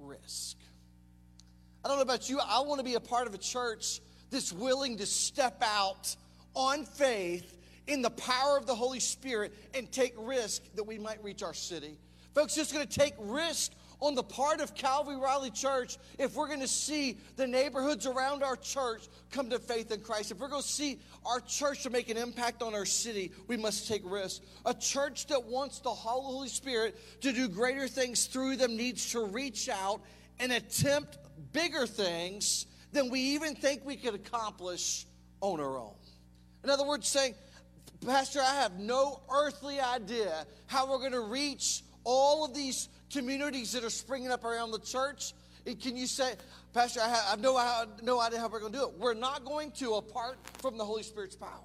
risk. 0.00 0.56
I 1.84 1.88
don't 1.88 1.98
know 1.98 2.02
about 2.02 2.28
you, 2.28 2.40
I 2.40 2.62
want 2.62 2.80
to 2.80 2.84
be 2.84 2.94
a 2.94 3.00
part 3.00 3.28
of 3.28 3.34
a 3.34 3.38
church 3.38 4.00
that's 4.32 4.52
willing 4.52 4.96
to 4.96 5.06
step 5.06 5.62
out 5.64 6.16
on 6.56 6.84
faith 6.84 7.61
in 7.86 8.02
the 8.02 8.10
power 8.10 8.56
of 8.56 8.66
the 8.66 8.74
Holy 8.74 9.00
Spirit 9.00 9.52
and 9.74 9.90
take 9.90 10.14
risk 10.16 10.62
that 10.74 10.84
we 10.84 10.98
might 10.98 11.22
reach 11.22 11.42
our 11.42 11.54
city. 11.54 11.98
Folks, 12.34 12.56
it's 12.56 12.72
going 12.72 12.86
to 12.86 12.98
take 12.98 13.14
risk 13.18 13.72
on 14.00 14.16
the 14.16 14.22
part 14.22 14.60
of 14.60 14.74
Calvary 14.74 15.16
Raleigh 15.16 15.50
Church 15.50 15.96
if 16.18 16.34
we're 16.34 16.48
going 16.48 16.60
to 16.60 16.68
see 16.68 17.18
the 17.36 17.46
neighborhoods 17.46 18.04
around 18.04 18.42
our 18.42 18.56
church 18.56 19.06
come 19.30 19.48
to 19.50 19.60
faith 19.60 19.92
in 19.92 20.00
Christ. 20.00 20.32
If 20.32 20.38
we're 20.38 20.48
going 20.48 20.62
to 20.62 20.68
see 20.68 20.98
our 21.24 21.40
church 21.40 21.84
to 21.84 21.90
make 21.90 22.08
an 22.08 22.16
impact 22.16 22.62
on 22.62 22.74
our 22.74 22.84
city, 22.84 23.30
we 23.46 23.56
must 23.56 23.86
take 23.86 24.02
risks. 24.04 24.44
A 24.66 24.74
church 24.74 25.26
that 25.28 25.44
wants 25.44 25.78
the 25.78 25.90
Holy 25.90 26.48
Spirit 26.48 26.98
to 27.20 27.32
do 27.32 27.48
greater 27.48 27.86
things 27.86 28.26
through 28.26 28.56
them 28.56 28.76
needs 28.76 29.12
to 29.12 29.24
reach 29.24 29.68
out 29.68 30.00
and 30.40 30.50
attempt 30.50 31.18
bigger 31.52 31.86
things 31.86 32.66
than 32.92 33.08
we 33.08 33.20
even 33.20 33.54
think 33.54 33.84
we 33.84 33.96
could 33.96 34.14
accomplish 34.14 35.06
on 35.40 35.60
our 35.60 35.78
own. 35.78 35.94
In 36.64 36.70
other 36.70 36.84
words, 36.84 37.08
saying, 37.08 37.34
Pastor, 38.04 38.40
I 38.40 38.54
have 38.54 38.80
no 38.80 39.20
earthly 39.32 39.78
idea 39.78 40.44
how 40.66 40.90
we're 40.90 40.98
going 40.98 41.12
to 41.12 41.20
reach 41.20 41.82
all 42.02 42.44
of 42.44 42.52
these 42.52 42.88
communities 43.12 43.72
that 43.72 43.84
are 43.84 43.90
springing 43.90 44.30
up 44.32 44.44
around 44.44 44.72
the 44.72 44.80
church. 44.80 45.34
And 45.66 45.80
can 45.80 45.96
you 45.96 46.08
say, 46.08 46.32
Pastor, 46.72 47.00
I 47.00 47.08
have 47.08 47.40
no, 47.40 47.84
no 48.02 48.20
idea 48.20 48.40
how 48.40 48.48
we're 48.48 48.58
going 48.58 48.72
to 48.72 48.78
do 48.78 48.84
it? 48.86 48.94
We're 48.98 49.14
not 49.14 49.44
going 49.44 49.70
to 49.72 49.94
apart 49.94 50.36
from 50.60 50.78
the 50.78 50.84
Holy 50.84 51.04
Spirit's 51.04 51.36
power. 51.36 51.60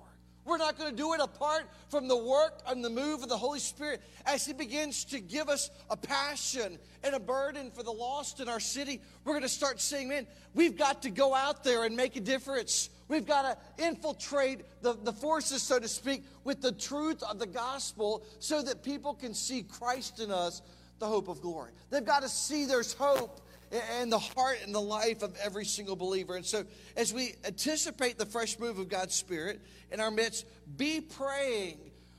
We're 0.45 0.57
not 0.57 0.77
going 0.77 0.91
to 0.91 0.95
do 0.95 1.13
it 1.13 1.19
apart 1.19 1.69
from 1.89 2.07
the 2.07 2.15
work 2.15 2.61
and 2.67 2.85
the 2.85 2.89
move 2.89 3.23
of 3.23 3.29
the 3.29 3.37
Holy 3.37 3.59
Spirit 3.59 4.01
as 4.25 4.45
He 4.45 4.53
begins 4.53 5.05
to 5.05 5.19
give 5.19 5.49
us 5.49 5.71
a 5.89 5.97
passion 5.97 6.77
and 7.03 7.15
a 7.15 7.19
burden 7.19 7.71
for 7.71 7.83
the 7.83 7.91
lost 7.91 8.39
in 8.39 8.47
our 8.47 8.59
city. 8.59 9.01
We're 9.25 9.33
going 9.33 9.41
to 9.41 9.49
start 9.49 9.81
saying, 9.81 10.07
man, 10.07 10.27
we've 10.53 10.77
got 10.77 11.01
to 11.01 11.09
go 11.09 11.33
out 11.33 11.63
there 11.63 11.83
and 11.83 11.97
make 11.97 12.15
a 12.15 12.21
difference. 12.21 12.89
We've 13.07 13.25
got 13.25 13.43
to 13.43 13.83
infiltrate 13.83 14.61
the, 14.81 14.93
the 14.93 15.13
forces, 15.13 15.61
so 15.61 15.79
to 15.79 15.87
speak, 15.87 16.23
with 16.43 16.61
the 16.61 16.71
truth 16.71 17.23
of 17.23 17.39
the 17.39 17.47
gospel 17.47 18.25
so 18.39 18.61
that 18.61 18.83
people 18.83 19.13
can 19.13 19.33
see 19.33 19.63
Christ 19.63 20.19
in 20.19 20.31
us, 20.31 20.61
the 20.99 21.07
hope 21.07 21.27
of 21.27 21.41
glory. 21.41 21.71
They've 21.89 22.05
got 22.05 22.23
to 22.23 22.29
see 22.29 22.65
there's 22.65 22.93
hope 22.93 23.41
and 23.71 24.11
the 24.11 24.19
heart 24.19 24.59
and 24.63 24.73
the 24.73 24.81
life 24.81 25.23
of 25.23 25.35
every 25.43 25.65
single 25.65 25.95
believer. 25.95 26.35
And 26.35 26.45
so, 26.45 26.63
as 26.95 27.13
we 27.13 27.35
anticipate 27.45 28.17
the 28.17 28.25
fresh 28.25 28.57
move 28.59 28.79
of 28.79 28.89
God's 28.89 29.15
Spirit 29.15 29.61
in 29.91 29.99
our 29.99 30.11
midst, 30.11 30.45
be 30.77 31.01
praying 31.01 31.77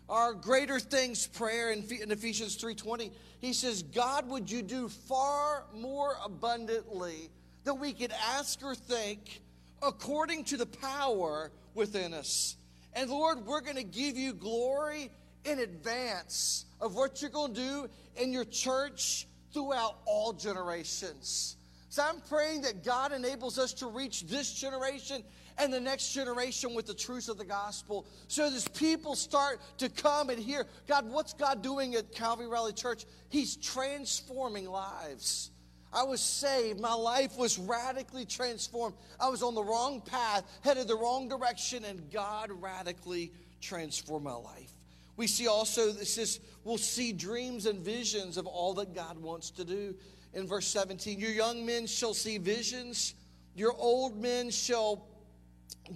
our 0.08 0.32
greater 0.32 0.80
things 0.80 1.26
prayer 1.26 1.70
in, 1.70 1.84
in 1.90 2.10
Ephesians 2.10 2.56
3:20. 2.56 3.12
He 3.40 3.52
says, 3.52 3.82
"God, 3.82 4.28
would 4.28 4.50
you 4.50 4.62
do 4.62 4.88
far 4.88 5.66
more 5.74 6.16
abundantly 6.24 7.30
than 7.64 7.78
we 7.78 7.92
could 7.92 8.12
ask 8.12 8.62
or 8.62 8.74
think, 8.74 9.42
according 9.82 10.44
to 10.44 10.56
the 10.56 10.66
power 10.66 11.52
within 11.74 12.14
us." 12.14 12.56
And 12.94 13.10
Lord, 13.10 13.46
we're 13.46 13.60
going 13.60 13.76
to 13.76 13.84
give 13.84 14.16
you 14.16 14.32
glory 14.32 15.10
in 15.44 15.60
advance 15.60 16.64
of 16.80 16.94
what 16.94 17.20
you're 17.22 17.30
going 17.30 17.54
to 17.54 17.60
do 17.60 17.90
in 18.16 18.32
your 18.32 18.44
church 18.44 19.26
throughout 19.52 19.98
all 20.04 20.32
generations. 20.32 21.56
So 21.90 22.02
I'm 22.02 22.20
praying 22.20 22.62
that 22.62 22.84
God 22.84 23.12
enables 23.12 23.58
us 23.58 23.72
to 23.74 23.86
reach 23.86 24.22
this 24.26 24.52
generation 24.52 25.22
and 25.56 25.72
the 25.72 25.80
next 25.80 26.12
generation 26.12 26.74
with 26.74 26.86
the 26.86 26.94
truths 26.94 27.28
of 27.28 27.38
the 27.38 27.44
gospel. 27.44 28.06
So 28.28 28.44
as 28.44 28.68
people 28.68 29.16
start 29.16 29.60
to 29.78 29.88
come 29.88 30.30
and 30.30 30.38
hear, 30.38 30.66
God, 30.86 31.10
what's 31.10 31.32
God 31.32 31.62
doing 31.62 31.94
at 31.94 32.12
Calvary 32.12 32.46
Raleigh 32.46 32.72
Church? 32.72 33.06
He's 33.28 33.56
transforming 33.56 34.68
lives. 34.68 35.50
I 35.92 36.02
was 36.02 36.20
saved. 36.20 36.80
My 36.80 36.92
life 36.92 37.36
was 37.36 37.58
radically 37.58 38.24
transformed. 38.24 38.94
I 39.18 39.28
was 39.28 39.42
on 39.42 39.54
the 39.54 39.64
wrong 39.64 40.00
path, 40.00 40.44
headed 40.62 40.88
the 40.88 40.96
wrong 40.96 41.28
direction, 41.28 41.84
and 41.84 42.10
God 42.10 42.50
radically 42.50 43.32
transformed 43.60 44.24
my 44.24 44.34
life. 44.34 44.72
We 45.16 45.26
see 45.26 45.48
also, 45.48 45.90
this 45.90 46.18
is, 46.18 46.40
we'll 46.62 46.78
see 46.78 47.12
dreams 47.12 47.66
and 47.66 47.80
visions 47.80 48.36
of 48.36 48.46
all 48.46 48.74
that 48.74 48.94
God 48.94 49.18
wants 49.18 49.50
to 49.52 49.64
do. 49.64 49.94
In 50.34 50.46
verse 50.46 50.66
17, 50.68 51.18
your 51.18 51.32
young 51.32 51.64
men 51.64 51.86
shall 51.86 52.14
see 52.14 52.38
visions, 52.38 53.14
your 53.56 53.74
old 53.76 54.20
men 54.20 54.50
shall 54.50 55.08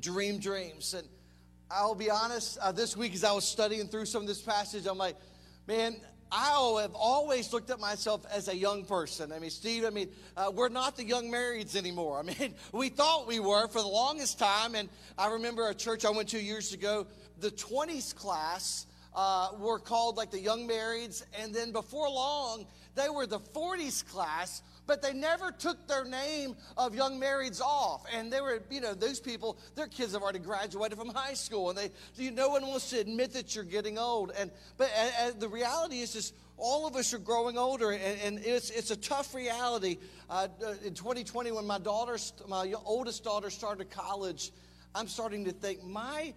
dream 0.00 0.38
dreams. 0.38 0.94
And 0.94 1.06
I'll 1.70 1.94
be 1.94 2.10
honest, 2.10 2.58
uh, 2.58 2.72
this 2.72 2.96
week 2.96 3.14
as 3.14 3.24
I 3.24 3.32
was 3.32 3.44
studying 3.44 3.86
through 3.86 4.06
some 4.06 4.22
of 4.22 4.28
this 4.28 4.42
passage, 4.42 4.86
I'm 4.86 4.98
like, 4.98 5.16
man, 5.68 6.00
I 6.34 6.80
have 6.80 6.94
always 6.94 7.52
looked 7.52 7.68
at 7.68 7.78
myself 7.78 8.24
as 8.32 8.48
a 8.48 8.56
young 8.56 8.84
person. 8.86 9.32
I 9.32 9.38
mean, 9.38 9.50
Steve, 9.50 9.84
I 9.84 9.90
mean, 9.90 10.08
uh, 10.34 10.50
we're 10.52 10.70
not 10.70 10.96
the 10.96 11.04
young 11.04 11.30
marrieds 11.30 11.76
anymore. 11.76 12.20
I 12.20 12.22
mean, 12.22 12.54
we 12.72 12.88
thought 12.88 13.26
we 13.26 13.38
were 13.38 13.68
for 13.68 13.82
the 13.82 13.88
longest 13.88 14.38
time. 14.38 14.74
And 14.74 14.88
I 15.18 15.28
remember 15.28 15.68
a 15.68 15.74
church 15.74 16.06
I 16.06 16.10
went 16.10 16.30
to 16.30 16.40
years 16.40 16.72
ago, 16.72 17.06
the 17.40 17.50
20s 17.50 18.14
class 18.14 18.86
uh, 19.14 19.50
were 19.58 19.78
called 19.78 20.16
like 20.16 20.30
the 20.30 20.40
young 20.40 20.66
marrieds. 20.66 21.22
And 21.38 21.54
then 21.54 21.70
before 21.70 22.08
long, 22.08 22.64
they 22.94 23.10
were 23.10 23.26
the 23.26 23.40
40s 23.40 24.06
class 24.08 24.62
but 24.86 25.02
they 25.02 25.12
never 25.12 25.52
took 25.52 25.86
their 25.86 26.04
name 26.04 26.56
of 26.76 26.94
young 26.94 27.20
marrieds 27.20 27.60
off. 27.60 28.04
And 28.14 28.32
they 28.32 28.40
were, 28.40 28.62
you 28.70 28.80
know, 28.80 28.94
those 28.94 29.20
people, 29.20 29.58
their 29.74 29.86
kids 29.86 30.12
have 30.12 30.22
already 30.22 30.40
graduated 30.40 30.98
from 30.98 31.08
high 31.08 31.34
school, 31.34 31.70
and 31.70 31.78
they, 31.78 31.90
you, 32.16 32.30
no 32.30 32.48
one 32.48 32.66
wants 32.66 32.90
to 32.90 32.98
admit 32.98 33.32
that 33.34 33.54
you're 33.54 33.64
getting 33.64 33.98
old. 33.98 34.32
And 34.36 34.50
but 34.76 34.90
the 35.38 35.48
reality 35.48 36.00
is, 36.00 36.12
just 36.12 36.34
all 36.56 36.86
of 36.86 36.96
us 36.96 37.12
are 37.14 37.18
growing 37.18 37.58
older, 37.58 37.92
and, 37.92 38.20
and 38.20 38.38
it's 38.44 38.70
it's 38.70 38.90
a 38.90 38.96
tough 38.96 39.34
reality. 39.34 39.98
Uh, 40.28 40.48
uh 40.64 40.74
in 40.84 40.94
2020, 40.94 41.52
when 41.52 41.66
my 41.66 41.78
daughter, 41.78 42.18
my 42.48 42.72
oldest 42.84 43.24
daughter, 43.24 43.50
started 43.50 43.90
college, 43.90 44.50
I'm 44.94 45.08
starting 45.08 45.44
to 45.44 45.52
think 45.52 45.84
my 45.84 46.34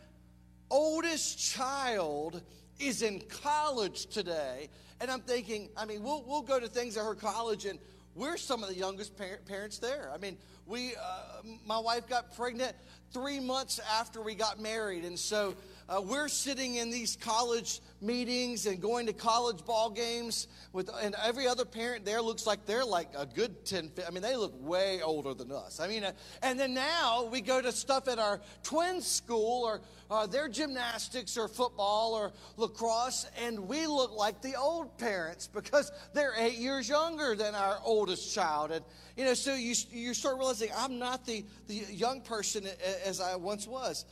oldest 0.69 1.39
child 1.39 2.41
is 2.79 3.01
in 3.01 3.21
college 3.21 4.07
today. 4.07 4.69
And 5.01 5.11
I'm 5.11 5.21
thinking, 5.21 5.69
I 5.75 5.85
mean, 5.85 6.03
we'll, 6.03 6.23
we'll 6.25 6.41
go 6.41 6.59
to 6.59 6.67
things 6.67 6.97
at 6.97 7.03
her 7.03 7.15
college 7.15 7.65
and 7.65 7.79
we're 8.15 8.37
some 8.37 8.63
of 8.63 8.69
the 8.69 8.75
youngest 8.75 9.17
par- 9.17 9.39
parents 9.45 9.77
there. 9.77 10.09
I 10.13 10.17
mean, 10.17 10.37
we, 10.65 10.95
uh, 10.95 11.41
my 11.65 11.77
wife 11.77 12.07
got 12.07 12.35
pregnant 12.35 12.75
three 13.11 13.39
months 13.39 13.79
after 13.99 14.21
we 14.21 14.33
got 14.35 14.59
married, 14.59 15.05
and 15.05 15.19
so 15.19 15.53
uh, 15.87 16.01
we're 16.01 16.27
sitting 16.27 16.75
in 16.75 16.89
these 16.89 17.15
college 17.15 17.79
meetings 18.01 18.65
and 18.65 18.81
going 18.81 19.05
to 19.05 19.13
college 19.13 19.63
ball 19.65 19.89
games 19.91 20.47
with, 20.73 20.89
and 21.01 21.15
every 21.23 21.47
other 21.47 21.63
parent 21.63 22.03
there 22.05 22.21
looks 22.21 22.47
like 22.47 22.65
they're 22.65 22.85
like 22.85 23.09
a 23.15 23.25
good 23.25 23.65
10, 23.65 23.91
I 24.07 24.11
mean, 24.11 24.23
they 24.23 24.35
look 24.35 24.53
way 24.59 25.01
older 25.03 25.35
than 25.35 25.51
us. 25.51 25.79
I 25.79 25.87
mean, 25.87 26.03
uh, 26.03 26.11
and 26.41 26.59
then 26.59 26.73
now 26.73 27.25
we 27.31 27.39
go 27.39 27.61
to 27.61 27.71
stuff 27.71 28.07
at 28.07 28.17
our 28.17 28.41
twin 28.63 28.99
school 28.99 29.63
or 29.63 29.81
uh, 30.09 30.25
their 30.25 30.47
gymnastics 30.47 31.37
or 31.37 31.47
football 31.47 32.13
or 32.13 32.33
lacrosse, 32.57 33.27
and 33.43 33.67
we 33.67 33.85
look 33.85 34.11
like 34.11 34.41
the 34.41 34.55
old 34.55 34.97
parents 34.97 35.47
because 35.47 35.91
they're 36.13 36.33
eight 36.37 36.57
years 36.57 36.89
younger 36.89 37.35
than 37.35 37.53
our 37.53 37.77
oldest 37.83 38.33
child. 38.33 38.71
And, 38.71 38.83
you 39.15 39.23
know, 39.23 39.35
so 39.35 39.53
you, 39.53 39.75
you 39.91 40.15
start 40.15 40.37
realizing 40.37 40.69
I'm 40.75 40.97
not 40.97 41.25
the, 41.27 41.45
the 41.67 41.75
young 41.91 42.21
person 42.21 42.65
as 43.05 43.21
I 43.21 43.35
once 43.35 43.67
was. 43.67 44.05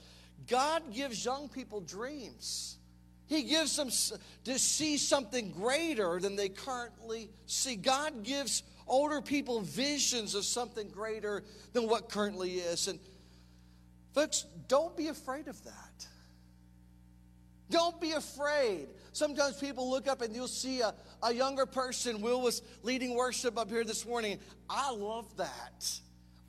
God 0.48 0.94
gives 0.94 1.24
young 1.24 1.50
people 1.50 1.82
dreams. 1.82 2.78
He 3.28 3.44
gives 3.44 3.76
them 3.76 3.90
to 4.44 4.60
see 4.60 4.98
something 4.98 5.52
greater 5.52 6.20
than 6.20 6.36
they 6.36 6.50
currently 6.50 7.30
see. 7.46 7.76
God 7.76 8.24
gives 8.24 8.64
older 8.88 9.22
people 9.22 9.62
visions 9.62 10.36
of 10.36 10.44
something 10.46 10.90
greater 10.90 11.44
than 11.72 11.88
what 11.88 12.10
currently 12.10 12.56
is. 12.56 12.88
And 12.88 13.00
folks, 14.14 14.46
don't 14.68 14.96
be 14.98 15.08
afraid 15.08 15.48
of 15.48 15.64
that. 15.64 16.08
Don't 17.70 18.00
be 18.00 18.12
afraid. 18.12 18.90
Sometimes 19.14 19.58
people 19.58 19.90
look 19.90 20.08
up 20.08 20.22
and 20.22 20.36
you'll 20.36 20.48
see 20.48 20.82
a, 20.82 20.94
a 21.24 21.34
younger 21.34 21.66
person. 21.66 22.22
Will 22.22 22.42
was 22.42 22.62
leading 22.84 23.16
worship 23.16 23.58
up 23.58 23.70
here 23.70 23.84
this 23.84 24.06
morning. 24.06 24.38
I 24.70 24.92
love 24.92 25.36
that. 25.38 26.00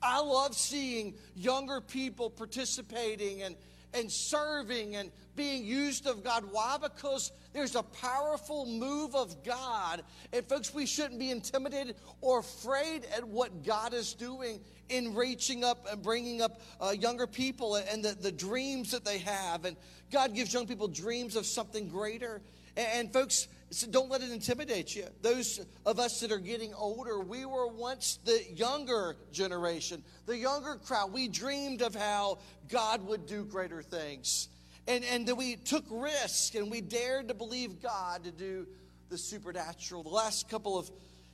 I 0.01 0.19
love 0.19 0.55
seeing 0.55 1.15
younger 1.35 1.81
people 1.81 2.29
participating 2.29 3.41
and 3.41 3.55
and 3.95 4.11
serving 4.11 4.95
and 4.95 5.11
being 5.35 5.65
used 5.65 6.07
of 6.07 6.23
God. 6.23 6.45
Why? 6.51 6.77
Because 6.81 7.31
there's 7.53 7.75
a 7.75 7.83
powerful 7.83 8.65
move 8.65 9.15
of 9.15 9.43
God. 9.43 10.03
And 10.33 10.45
folks, 10.45 10.73
we 10.73 10.85
shouldn't 10.85 11.19
be 11.19 11.31
intimidated 11.31 11.95
or 12.21 12.39
afraid 12.39 13.05
at 13.15 13.27
what 13.27 13.63
God 13.63 13.93
is 13.93 14.13
doing 14.13 14.59
in 14.89 15.15
reaching 15.15 15.63
up 15.63 15.87
and 15.91 16.01
bringing 16.01 16.41
up 16.41 16.61
uh, 16.79 16.91
younger 16.91 17.27
people 17.27 17.75
and 17.75 18.03
the, 18.03 18.13
the 18.13 18.31
dreams 18.31 18.91
that 18.91 19.03
they 19.03 19.19
have. 19.19 19.65
And 19.65 19.75
God 20.11 20.35
gives 20.35 20.53
young 20.53 20.67
people 20.67 20.87
dreams 20.87 21.35
of 21.35 21.45
something 21.45 21.89
greater. 21.89 22.41
And, 22.77 22.87
and 22.93 23.13
folks, 23.13 23.47
so 23.71 23.87
don't 23.87 24.09
let 24.09 24.21
it 24.21 24.31
intimidate 24.31 24.95
you. 24.95 25.05
Those 25.21 25.59
of 25.85 25.99
us 25.99 26.19
that 26.19 26.31
are 26.31 26.37
getting 26.39 26.73
older, 26.73 27.19
we 27.19 27.45
were 27.45 27.67
once 27.67 28.19
the 28.23 28.43
younger 28.53 29.15
generation, 29.31 30.03
the 30.27 30.37
younger 30.37 30.75
crowd. 30.75 31.11
We 31.11 31.27
dreamed 31.27 31.81
of 31.81 31.95
how 31.95 32.39
God 32.69 33.05
would 33.07 33.25
do 33.25 33.43
greater 33.43 33.81
things. 33.81 34.49
And, 34.87 35.03
and 35.05 35.27
that 35.27 35.35
we 35.35 35.55
took 35.55 35.83
risks 35.89 36.55
and 36.55 36.69
we 36.69 36.79
dared 36.79 37.29
to 37.29 37.33
believe 37.33 37.81
God 37.81 38.23
to 38.25 38.31
do 38.31 38.67
the 39.09 39.17
supernatural. 39.17 40.03
The 40.03 40.09
last 40.09 40.47
couple 40.47 40.77
of 40.77 40.91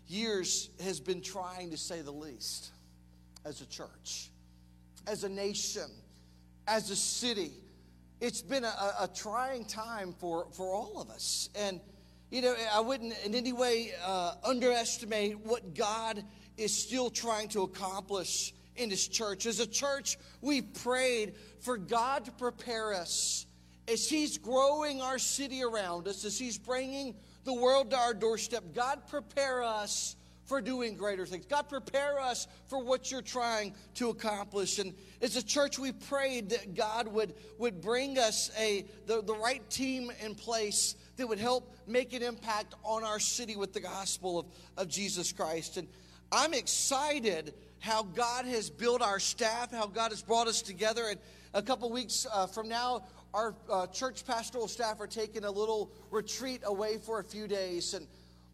years 0.08 0.70
has 0.82 1.02
been 1.02 1.22
trying 1.22 1.72
to 1.72 1.78
say 1.78 2.02
the 2.02 2.12
least 2.12 2.72
as 3.46 3.60
a 3.60 3.66
church, 3.66 4.30
as 5.06 5.26
a 5.26 5.30
nation, 5.30 5.90
as 6.68 6.90
a 6.92 6.96
city. 6.96 7.52
It's 8.22 8.42
been 8.42 8.64
a, 8.64 8.94
a 9.02 9.10
trying 9.14 9.66
time 9.66 10.14
for, 10.18 10.48
for 10.54 10.74
all 10.74 11.02
of 11.02 11.10
us. 11.10 11.50
And 11.56 11.82
you 12.32 12.42
know, 12.42 12.56
I 12.74 12.80
wouldn't 12.80 13.14
in 13.26 13.36
any 13.36 13.52
way 13.52 13.92
uh, 14.06 14.36
underestimate 14.44 15.38
what 15.40 15.76
God 15.76 16.24
is 16.58 16.74
still 16.74 17.10
trying 17.10 17.50
to 17.50 17.64
accomplish 17.64 18.54
in 18.78 18.90
His 18.90 19.08
church. 19.08 19.46
As 19.46 19.60
a 19.60 19.68
church, 19.68 20.18
we've 20.40 20.74
prayed 20.74 21.36
for 21.60 21.78
God 21.78 22.26
to 22.26 22.32
prepare 22.32 22.94
us 22.94 23.46
as 23.88 24.08
He's 24.08 24.38
growing 24.38 25.02
our 25.02 25.20
city 25.20 25.62
around 25.62 26.08
us, 26.08 26.24
as 26.24 26.40
He's 26.40 26.58
bringing 26.58 27.16
the 27.44 27.54
world 27.54 27.92
to 27.92 27.98
our 27.98 28.14
doorstep. 28.14 28.64
God, 28.74 29.08
prepare 29.08 29.62
us 29.62 30.16
for 30.46 30.62
doing 30.62 30.96
greater 30.96 31.26
things. 31.26 31.46
God, 31.46 31.68
prepare 31.70 32.20
us 32.20 32.48
for 32.68 32.84
what 32.84 33.12
you're 33.12 33.22
trying 33.22 33.74
to 33.96 34.10
accomplish. 34.10 34.80
And 34.80 34.94
as 35.22 35.36
a 35.36 35.44
church, 35.44 35.80
we 35.80 35.92
prayed 35.92 36.50
that 36.50 36.76
God 36.76 37.08
would, 37.08 37.34
would 37.58 37.82
bring 37.82 38.18
us 38.18 38.52
a, 38.58 38.86
the, 39.06 39.22
the 39.22 39.36
right 39.36 39.68
team 39.70 40.12
in 40.24 40.36
place 40.36 40.96
that 41.18 41.28
would 41.28 41.40
help 41.40 41.76
make 41.88 42.14
an 42.14 42.24
impact 42.24 42.76
on 42.84 43.04
our 43.04 43.20
city 43.20 43.56
with 43.56 43.74
the 43.74 43.80
gospel 43.80 44.40
of, 44.40 44.46
of 44.78 44.88
Jesus 44.88 45.32
Christ. 45.32 45.78
And 45.78 45.88
I'm 46.32 46.54
excited 46.54 47.54
how 47.80 48.04
God 48.04 48.46
has 48.46 48.70
built 48.70 49.02
our 49.02 49.20
staff, 49.20 49.72
how 49.72 49.88
God 49.88 50.12
has 50.12 50.22
brought 50.22 50.48
us 50.48 50.62
together. 50.62 51.10
And 51.10 51.20
a 51.54 51.62
couple 51.62 51.90
weeks 51.92 52.26
uh, 52.32 52.48
from 52.48 52.70
now, 52.70 53.04
our 53.34 53.56
uh, 53.70 53.88
church 53.88 54.26
pastoral 54.26 54.68
staff 54.68 55.00
are 55.00 55.08
taking 55.08 55.44
a 55.44 55.52
little 55.52 55.92
retreat 56.10 56.62
away 56.66 56.98
for 56.98 57.20
a 57.20 57.24
few 57.24 57.48
days. 57.48 57.94
And 57.94 58.08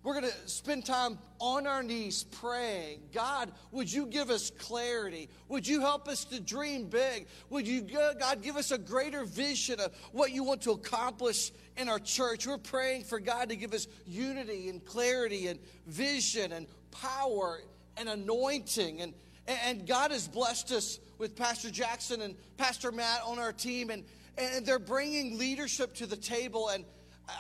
we're 0.08 0.22
going 0.22 0.32
to 0.32 0.50
spend 0.50 0.86
time 0.86 1.20
on 1.38 1.68
our 1.68 1.84
knees 1.84 2.24
praying. 2.24 3.02
God, 3.14 3.52
would 3.72 3.92
you 3.92 4.06
give 4.06 4.30
us 4.30 4.50
clarity? 4.52 5.28
Would 5.50 5.68
you 5.68 5.82
help 5.82 6.08
us 6.08 6.24
to 6.24 6.40
dream 6.40 6.86
big? 6.86 7.28
Would 7.50 7.68
you, 7.68 7.82
God, 7.82 8.42
give 8.42 8.56
us 8.56 8.72
a 8.72 8.78
greater 8.78 9.26
vision 9.26 9.82
of 9.82 9.94
what 10.14 10.32
you 10.32 10.46
want 10.46 10.62
to 10.62 10.72
accomplish 10.72 11.52
in 11.76 11.90
our 11.90 12.00
church? 12.00 12.48
We're 12.48 12.58
praying 12.58 13.04
for 13.04 13.20
God 13.20 13.50
to 13.50 13.58
give 13.58 13.74
us 13.74 13.86
unity 14.06 14.70
and 14.70 14.86
clarity 14.86 15.48
and 15.48 15.60
vision 15.88 16.54
and 16.54 16.68
power 16.90 17.60
and 17.98 18.08
anointing. 18.08 19.02
And, 19.02 19.14
and 19.46 19.86
God 19.86 20.12
has 20.12 20.26
blessed 20.26 20.72
us 20.72 21.02
with 21.18 21.36
Pastor 21.36 21.70
Jackson 21.70 22.22
and 22.22 22.34
Pastor 22.56 22.94
Matt 22.94 23.24
on 23.26 23.40
our 23.40 23.52
team, 23.52 23.90
and, 23.90 24.06
and 24.38 24.66
they're 24.66 24.80
bringing 24.80 25.38
leadership 25.38 25.96
to 25.96 26.06
the 26.06 26.16
table. 26.16 26.70
And 26.70 26.86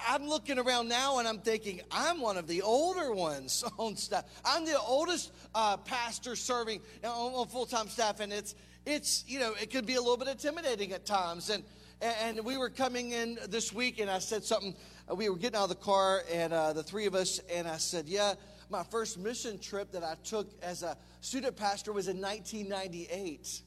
I'm 0.07 0.27
looking 0.27 0.59
around 0.59 0.89
now 0.89 1.19
and 1.19 1.27
I'm 1.27 1.39
thinking, 1.39 1.81
I'm 1.91 2.19
one 2.19 2.37
of 2.37 2.47
the 2.47 2.61
older 2.61 3.13
ones 3.13 3.63
on 3.77 3.95
staff. 3.95 4.25
I'm 4.43 4.65
the 4.65 4.79
oldest 4.79 5.31
uh, 5.55 5.77
pastor 5.77 6.35
serving 6.35 6.81
on, 7.03 7.33
on 7.33 7.47
full 7.47 7.65
time 7.65 7.87
staff, 7.87 8.19
and 8.19 8.33
it's, 8.33 8.55
it's, 8.85 9.23
you 9.27 9.39
know, 9.39 9.53
it 9.61 9.71
could 9.71 9.85
be 9.85 9.95
a 9.95 10.01
little 10.01 10.17
bit 10.17 10.27
intimidating 10.27 10.91
at 10.91 11.05
times. 11.05 11.49
And, 11.49 11.63
and 12.01 12.43
we 12.43 12.57
were 12.57 12.69
coming 12.69 13.11
in 13.11 13.37
this 13.49 13.73
week, 13.73 13.99
and 13.99 14.09
I 14.09 14.19
said 14.19 14.43
something. 14.43 14.75
Uh, 15.09 15.15
we 15.15 15.29
were 15.29 15.37
getting 15.37 15.57
out 15.57 15.63
of 15.63 15.69
the 15.69 15.75
car, 15.75 16.23
and 16.31 16.53
uh, 16.53 16.73
the 16.73 16.83
three 16.83 17.05
of 17.05 17.15
us, 17.15 17.39
and 17.51 17.67
I 17.67 17.77
said, 17.77 18.07
Yeah, 18.07 18.33
my 18.69 18.83
first 18.83 19.17
mission 19.17 19.57
trip 19.59 19.91
that 19.93 20.03
I 20.03 20.15
took 20.23 20.51
as 20.61 20.83
a 20.83 20.97
student 21.21 21.55
pastor 21.55 21.93
was 21.93 22.07
in 22.07 22.21
1998. 22.21 23.61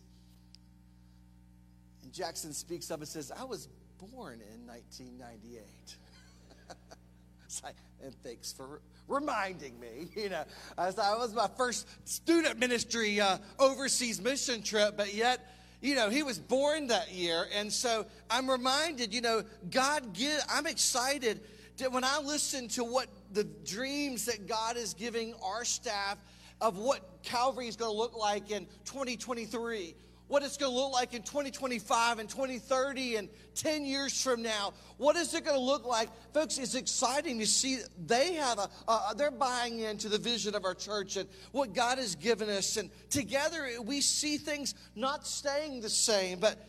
And 2.03 2.13
Jackson 2.13 2.53
speaks 2.53 2.91
up 2.91 3.01
and 3.01 3.09
says, 3.09 3.33
I 3.37 3.45
was 3.45 3.69
born 3.99 4.41
in 4.55 4.67
1998. 4.67 5.97
And 8.03 8.15
thanks 8.23 8.53
for 8.53 8.81
reminding 9.09 9.79
me. 9.81 10.09
You 10.17 10.29
know, 10.29 10.45
I 10.77 10.91
that 10.91 11.19
was 11.19 11.35
my 11.35 11.49
first 11.57 11.87
student 12.09 12.59
ministry 12.59 13.21
uh, 13.21 13.39
overseas 13.59 14.21
mission 14.21 14.63
trip, 14.63 14.97
but 14.97 15.15
yet, 15.15 15.41
you 15.81 15.95
know, 15.95 16.11
he 16.11 16.23
was 16.23 16.39
born 16.39 16.89
that 16.89 17.13
year, 17.13 17.47
and 17.55 17.73
so 17.73 18.07
I'm 18.29 18.51
reminded. 18.51 19.15
You 19.15 19.23
know, 19.23 19.43
God 19.71 20.13
give. 20.13 20.41
I'm 20.51 20.67
excited 20.67 21.41
that 21.79 21.91
when 21.91 22.05
I 22.05 22.21
listen 22.21 22.69
to 22.69 22.85
what 22.85 23.09
the 23.33 23.45
dreams 23.45 24.27
that 24.27 24.47
God 24.47 24.77
is 24.77 24.95
giving 24.95 25.35
our 25.43 25.65
staff 25.65 26.19
of 26.61 26.77
what 26.77 27.23
Calvary 27.23 27.69
is 27.69 27.77
going 27.77 27.91
to 27.91 27.97
look 27.97 28.17
like 28.17 28.51
in 28.51 28.67
2023 28.85 29.95
what 30.31 30.45
it's 30.45 30.57
going 30.57 30.71
to 30.71 30.79
look 30.79 30.93
like 30.93 31.13
in 31.13 31.23
2025 31.23 32.21
and 32.21 32.29
2030 32.29 33.17
and 33.17 33.29
10 33.57 33.85
years 33.85 34.23
from 34.23 34.43
now. 34.43 34.73
What 34.97 35.17
is 35.17 35.35
it 35.35 35.45
going 35.45 35.57
to 35.57 35.63
look 35.63 35.85
like? 35.85 36.09
Folks, 36.33 36.57
it's 36.57 36.77
exciting 36.77 37.41
to 37.41 37.47
see 37.49 37.81
they 38.07 38.35
have 38.35 38.61
a, 38.61 38.71
uh, 38.87 39.13
they're 39.15 39.33
buying 39.33 39.81
into 39.81 40.09
the 40.09 40.19
vision 40.19 40.55
of 40.55 40.65
our 40.65 40.75
church 40.75 41.17
and 41.17 41.29
what 41.51 41.75
God 41.75 41.99
has 41.99 42.15
given 42.15 42.49
us. 42.49 42.77
And 42.77 42.91
together 43.11 43.69
we 43.83 44.01
see 44.01 44.37
things 44.37 44.77
not 44.95 45.27
staying 45.27 45.81
the 45.81 45.91
same, 45.91 46.39
but 46.39 46.65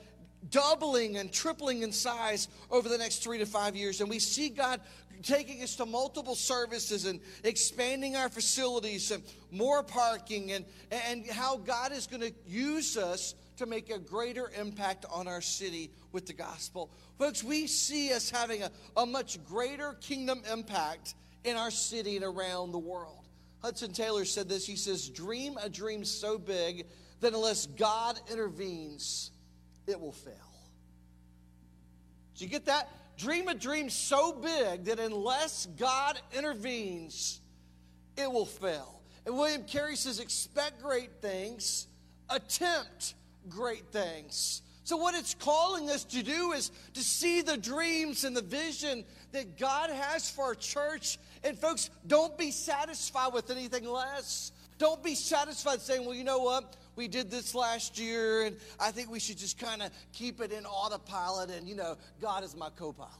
doubling 0.49 1.17
and 1.17 1.31
tripling 1.31 1.83
in 1.83 1.91
size 1.91 2.47
over 2.71 2.89
the 2.89 2.97
next 2.97 3.23
three 3.23 3.37
to 3.37 3.45
five 3.45 3.75
years. 3.75 4.01
And 4.01 4.09
we 4.09 4.17
see 4.17 4.49
God 4.49 4.81
taking 5.21 5.61
us 5.61 5.75
to 5.75 5.85
multiple 5.85 6.33
services 6.33 7.05
and 7.05 7.19
expanding 7.43 8.15
our 8.15 8.27
facilities 8.27 9.11
and 9.11 9.21
more 9.51 9.83
parking 9.83 10.51
and, 10.51 10.65
and 10.89 11.27
how 11.27 11.57
God 11.57 11.91
is 11.91 12.07
going 12.07 12.21
to 12.21 12.33
use 12.47 12.97
us 12.97 13.35
to 13.61 13.65
make 13.65 13.89
a 13.89 13.99
greater 13.99 14.51
impact 14.59 15.05
on 15.09 15.27
our 15.27 15.41
city 15.41 15.91
with 16.11 16.25
the 16.25 16.33
gospel. 16.33 16.91
Folks, 17.17 17.43
we 17.43 17.67
see 17.67 18.13
us 18.13 18.29
having 18.29 18.63
a, 18.63 18.71
a 18.97 19.05
much 19.05 19.43
greater 19.45 19.93
kingdom 20.01 20.41
impact 20.51 21.15
in 21.43 21.55
our 21.55 21.71
city 21.71 22.15
and 22.15 22.25
around 22.25 22.71
the 22.71 22.79
world. 22.79 23.27
Hudson 23.61 23.93
Taylor 23.93 24.25
said 24.25 24.49
this. 24.49 24.65
He 24.65 24.75
says, 24.75 25.09
Dream 25.09 25.57
a 25.61 25.69
dream 25.69 26.03
so 26.03 26.37
big 26.37 26.87
that 27.21 27.33
unless 27.33 27.67
God 27.67 28.19
intervenes, 28.31 29.31
it 29.87 29.99
will 29.99 30.11
fail. 30.11 30.33
Did 32.33 32.41
you 32.41 32.49
get 32.49 32.65
that? 32.65 32.89
Dream 33.17 33.47
a 33.47 33.53
dream 33.53 33.89
so 33.89 34.33
big 34.33 34.85
that 34.85 34.99
unless 34.99 35.67
God 35.77 36.19
intervenes, 36.35 37.39
it 38.17 38.31
will 38.31 38.47
fail. 38.47 39.01
And 39.25 39.37
William 39.37 39.63
Carey 39.63 39.95
says, 39.95 40.19
Expect 40.19 40.81
great 40.81 41.21
things, 41.21 41.87
attempt 42.29 43.13
great 43.49 43.87
things. 43.91 44.61
So, 44.83 44.97
what 44.97 45.15
it's 45.15 45.35
calling 45.35 45.89
us 45.89 46.03
to 46.05 46.23
do 46.23 46.53
is 46.53 46.71
to 46.93 47.03
see 47.03 47.41
the 47.41 47.57
dreams 47.57 48.23
and 48.23 48.35
the 48.35 48.41
vision 48.41 49.05
that 49.31 49.57
God 49.57 49.89
has 49.89 50.29
for 50.29 50.45
our 50.45 50.55
church. 50.55 51.17
And, 51.43 51.57
folks, 51.57 51.89
don't 52.07 52.37
be 52.37 52.51
satisfied 52.51 53.33
with 53.33 53.51
anything 53.51 53.87
less. 53.87 54.51
Don't 54.77 55.03
be 55.03 55.15
satisfied 55.15 55.81
saying, 55.81 56.05
well, 56.05 56.15
you 56.15 56.23
know 56.23 56.39
what? 56.39 56.75
We 56.95 57.07
did 57.07 57.29
this 57.29 57.53
last 57.53 57.99
year, 57.99 58.43
and 58.43 58.57
I 58.79 58.91
think 58.91 59.09
we 59.11 59.19
should 59.19 59.37
just 59.37 59.59
kind 59.59 59.81
of 59.81 59.91
keep 60.11 60.41
it 60.41 60.51
in 60.51 60.65
autopilot, 60.65 61.51
and, 61.51 61.67
you 61.67 61.75
know, 61.75 61.97
God 62.19 62.43
is 62.43 62.55
my 62.55 62.69
co 62.75 62.91
pilot. 62.91 63.11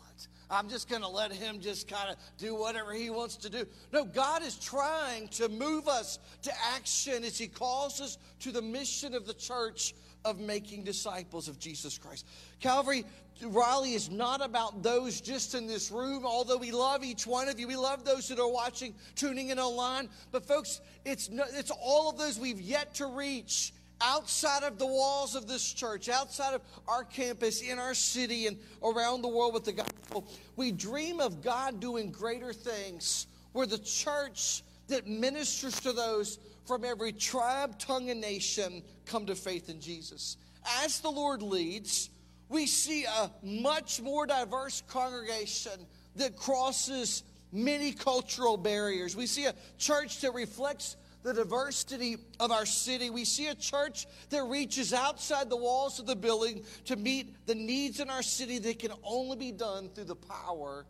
I'm 0.52 0.68
just 0.68 0.90
going 0.90 1.02
to 1.02 1.08
let 1.08 1.32
him 1.32 1.62
just 1.62 1.88
kind 1.88 2.10
of 2.10 2.18
do 2.38 2.54
whatever 2.54 2.94
he 2.94 3.10
wants 3.10 3.38
to 3.38 3.50
do. 3.50 3.66
No, 3.94 4.04
God 4.04 4.44
is 4.44 4.56
trying 4.58 5.30
to 5.30 5.48
move 5.48 5.88
us 5.88 6.20
to 6.44 6.52
action 6.76 7.24
as 7.24 7.38
he 7.38 7.48
calls 7.48 8.02
us 8.02 8.18
to 8.42 8.52
the 8.52 8.62
mission 8.62 9.16
of 9.16 9.26
the 9.26 9.34
church 9.34 9.96
of 10.26 10.40
making 10.40 10.84
disciples 10.84 11.48
of 11.48 11.58
Jesus 11.58 11.98
Christ. 11.98 12.26
Calvary, 12.60 13.06
Raleigh 13.42 13.94
is 13.94 14.12
not 14.12 14.44
about 14.46 14.84
those 14.84 15.22
just 15.22 15.56
in 15.56 15.68
this 15.68 15.90
room, 15.90 16.26
although 16.26 16.58
we 16.58 16.72
love 16.72 17.04
each 17.04 17.26
one 17.26 17.48
of 17.48 17.60
you. 17.60 17.68
We 17.68 17.76
love 17.78 18.04
those 18.04 18.28
that 18.28 18.38
are 18.38 18.52
watching, 18.52 18.94
tuning 19.16 19.50
in 19.50 19.58
online. 19.58 20.10
But, 20.32 20.46
folks, 20.46 20.82
it's, 21.06 21.30
no, 21.30 21.46
it's 21.54 21.72
all 21.72 22.10
of 22.10 22.18
those 22.18 22.38
we've 22.38 22.62
yet 22.62 22.94
to 22.96 23.08
reach 23.08 23.74
outside 24.02 24.64
of 24.64 24.78
the 24.78 24.86
walls 24.86 25.36
of 25.36 25.48
this 25.48 25.74
church, 25.74 26.10
outside 26.10 26.54
of 26.54 26.62
our 26.88 27.04
campus, 27.04 27.62
in 27.62 27.80
our 27.80 27.94
city, 27.94 28.48
and 28.48 28.58
around 28.84 29.22
the 29.22 29.28
world 29.28 29.54
with 29.54 29.66
the 29.66 29.74
gospel. 29.74 30.28
We 30.56 30.72
dream 30.72 31.20
of 31.20 31.42
God 31.42 31.80
doing 31.80 32.12
greater 32.12 32.54
things 32.54 33.28
where 33.54 33.68
the 33.68 33.78
church 33.78 34.64
that 34.88 35.08
ministers 35.08 35.80
to 35.82 35.94
those 35.94 36.40
from 36.66 36.86
every 36.86 37.12
tribe, 37.12 37.80
tongue, 37.80 38.10
and 38.10 38.22
nation 38.22 38.84
come 39.06 39.26
to 39.26 39.36
faith 39.36 39.70
in 39.70 39.80
Jesus. 39.80 40.38
As 40.84 41.00
the 41.00 41.10
Lord 41.10 41.42
leads, 41.42 42.10
we 42.50 42.66
see 42.66 43.06
a 43.06 43.32
much 43.42 44.02
more 44.02 44.26
diverse 44.26 44.84
congregation 44.88 45.86
that 46.16 46.36
crosses 46.36 47.24
many 47.52 47.92
cultural 47.92 48.58
barriers. 48.58 49.16
We 49.16 49.26
see 49.26 49.46
a 49.46 49.56
church 49.78 50.22
that 50.22 50.34
reflects 50.34 50.96
the 51.24 51.34
diversity 51.34 52.18
of 52.40 52.52
our 52.52 52.66
city. 52.66 53.10
We 53.10 53.26
see 53.26 53.48
a 53.48 53.56
church 53.56 54.08
that 54.30 54.44
reaches 54.44 54.94
outside 54.94 55.50
the 55.50 55.58
walls 55.58 56.00
of 56.00 56.08
the 56.08 56.16
building 56.16 56.64
to 56.86 56.96
meet 56.96 57.46
the 57.48 57.56
needs 57.56 58.00
in 58.00 58.10
our 58.10 58.24
city 58.24 58.60
that 58.60 58.80
can 58.80 58.92
only 59.04 59.38
be 59.38 59.52
done 59.52 59.90
through 59.90 60.06
the 60.06 60.16
power 60.16 60.86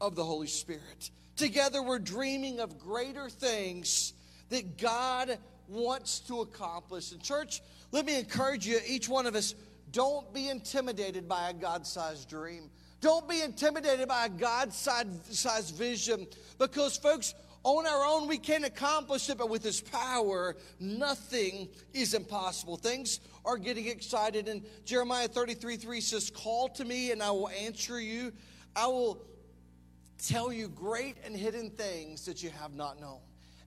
of 0.00 0.14
the 0.14 0.24
Holy 0.24 0.46
Spirit. 0.46 1.10
Together, 1.36 1.82
we're 1.82 1.98
dreaming 1.98 2.60
of 2.60 2.78
greater 2.78 3.28
things 3.28 4.12
that 4.50 4.78
God 4.78 5.38
wants 5.68 6.20
to 6.20 6.40
accomplish. 6.42 7.12
And, 7.12 7.22
church, 7.22 7.62
let 7.90 8.04
me 8.04 8.18
encourage 8.18 8.66
you, 8.66 8.78
each 8.86 9.08
one 9.08 9.26
of 9.26 9.34
us, 9.34 9.54
don't 9.90 10.32
be 10.32 10.48
intimidated 10.48 11.28
by 11.28 11.50
a 11.50 11.52
God 11.52 11.86
sized 11.86 12.28
dream. 12.28 12.70
Don't 13.00 13.28
be 13.28 13.42
intimidated 13.42 14.08
by 14.08 14.26
a 14.26 14.28
God 14.28 14.72
sized 14.72 15.74
vision 15.74 16.26
because, 16.58 16.96
folks, 16.96 17.34
on 17.64 17.86
our 17.86 18.04
own, 18.04 18.28
we 18.28 18.38
can't 18.38 18.64
accomplish 18.64 19.30
it, 19.30 19.38
but 19.38 19.48
with 19.48 19.62
His 19.62 19.80
power, 19.80 20.56
nothing 20.80 21.68
is 21.92 22.14
impossible. 22.14 22.76
Things 22.76 23.20
are 23.44 23.56
getting 23.56 23.86
excited. 23.86 24.48
And 24.48 24.62
Jeremiah 24.84 25.28
33 25.28 25.76
3 25.76 26.00
says, 26.00 26.30
Call 26.30 26.68
to 26.70 26.84
me, 26.84 27.12
and 27.12 27.22
I 27.22 27.30
will 27.30 27.48
answer 27.48 28.00
you. 28.00 28.32
I 28.74 28.86
will 28.86 29.22
tell 30.18 30.52
you 30.52 30.68
great 30.68 31.16
and 31.24 31.36
hidden 31.36 31.70
things 31.70 32.26
that 32.26 32.42
you 32.42 32.50
have 32.50 32.74
not 32.74 33.00
known 33.00 33.18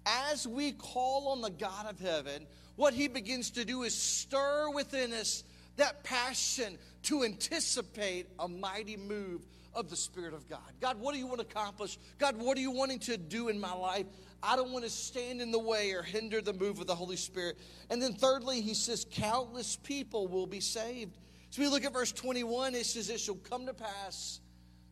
as 0.05 0.47
we 0.47 0.71
call 0.71 1.29
on 1.29 1.41
the 1.41 1.49
God 1.49 1.87
of 1.87 1.99
heaven, 1.99 2.45
what 2.75 2.93
he 2.93 3.07
begins 3.07 3.51
to 3.51 3.65
do 3.65 3.83
is 3.83 3.95
stir 3.95 4.69
within 4.69 5.13
us 5.13 5.43
that 5.77 6.03
passion 6.03 6.77
to 7.03 7.23
anticipate 7.23 8.27
a 8.39 8.47
mighty 8.47 8.97
move 8.97 9.45
of 9.75 9.89
the 9.89 9.95
Spirit 9.95 10.33
of 10.33 10.49
God. 10.49 10.59
God, 10.79 10.99
what 10.99 11.13
do 11.13 11.19
you 11.19 11.27
want 11.27 11.41
to 11.41 11.45
accomplish? 11.45 11.99
God, 12.17 12.37
what 12.37 12.57
are 12.57 12.61
you 12.61 12.71
wanting 12.71 12.99
to 12.99 13.17
do 13.17 13.49
in 13.49 13.59
my 13.59 13.73
life? 13.73 14.05
I 14.41 14.55
don't 14.55 14.71
want 14.71 14.85
to 14.85 14.89
stand 14.89 15.41
in 15.41 15.51
the 15.51 15.59
way 15.59 15.91
or 15.91 16.01
hinder 16.01 16.41
the 16.41 16.53
move 16.53 16.79
of 16.79 16.87
the 16.87 16.95
Holy 16.95 17.17
Spirit. 17.17 17.57
And 17.89 18.01
then, 18.01 18.13
thirdly, 18.13 18.61
he 18.61 18.73
says, 18.73 19.05
countless 19.11 19.75
people 19.75 20.27
will 20.27 20.47
be 20.47 20.59
saved. 20.59 21.17
So 21.49 21.61
we 21.61 21.67
look 21.67 21.85
at 21.85 21.93
verse 21.93 22.11
21, 22.11 22.75
it 22.75 22.85
says, 22.85 23.09
It 23.09 23.19
shall 23.19 23.35
come 23.35 23.65
to 23.67 23.73
pass 23.73 24.39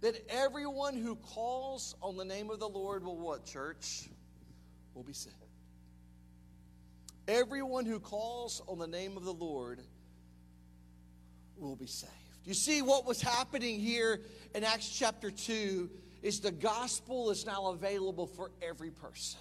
that 0.02 0.16
everyone 0.30 0.96
who 0.96 1.16
calls 1.16 1.96
on 2.02 2.18
the 2.18 2.26
name 2.26 2.50
of 2.50 2.60
the 2.60 2.70
Lord 2.70 3.04
will 3.04 3.18
what, 3.18 3.46
church? 3.46 4.10
will 4.94 5.04
be 5.04 5.14
saved. 5.14 5.36
Everyone 7.28 7.86
who 7.86 8.00
calls 8.00 8.62
on 8.68 8.80
the 8.80 8.88
name 8.88 9.18
of 9.18 9.24
the 9.24 9.34
Lord 9.34 9.82
will 11.58 11.76
be 11.76 11.88
saved. 11.88 12.12
You 12.46 12.54
see, 12.54 12.82
what 12.82 13.06
was 13.06 13.22
happening 13.22 13.80
here 13.80 14.22
in 14.54 14.64
Acts 14.64 14.90
chapter 14.90 15.32
2 15.32 15.90
is 16.22 16.40
the 16.40 16.52
gospel 16.52 17.30
is 17.30 17.46
now 17.46 17.68
available 17.68 18.28
for 18.28 18.52
every 18.62 18.92
person. 18.92 19.40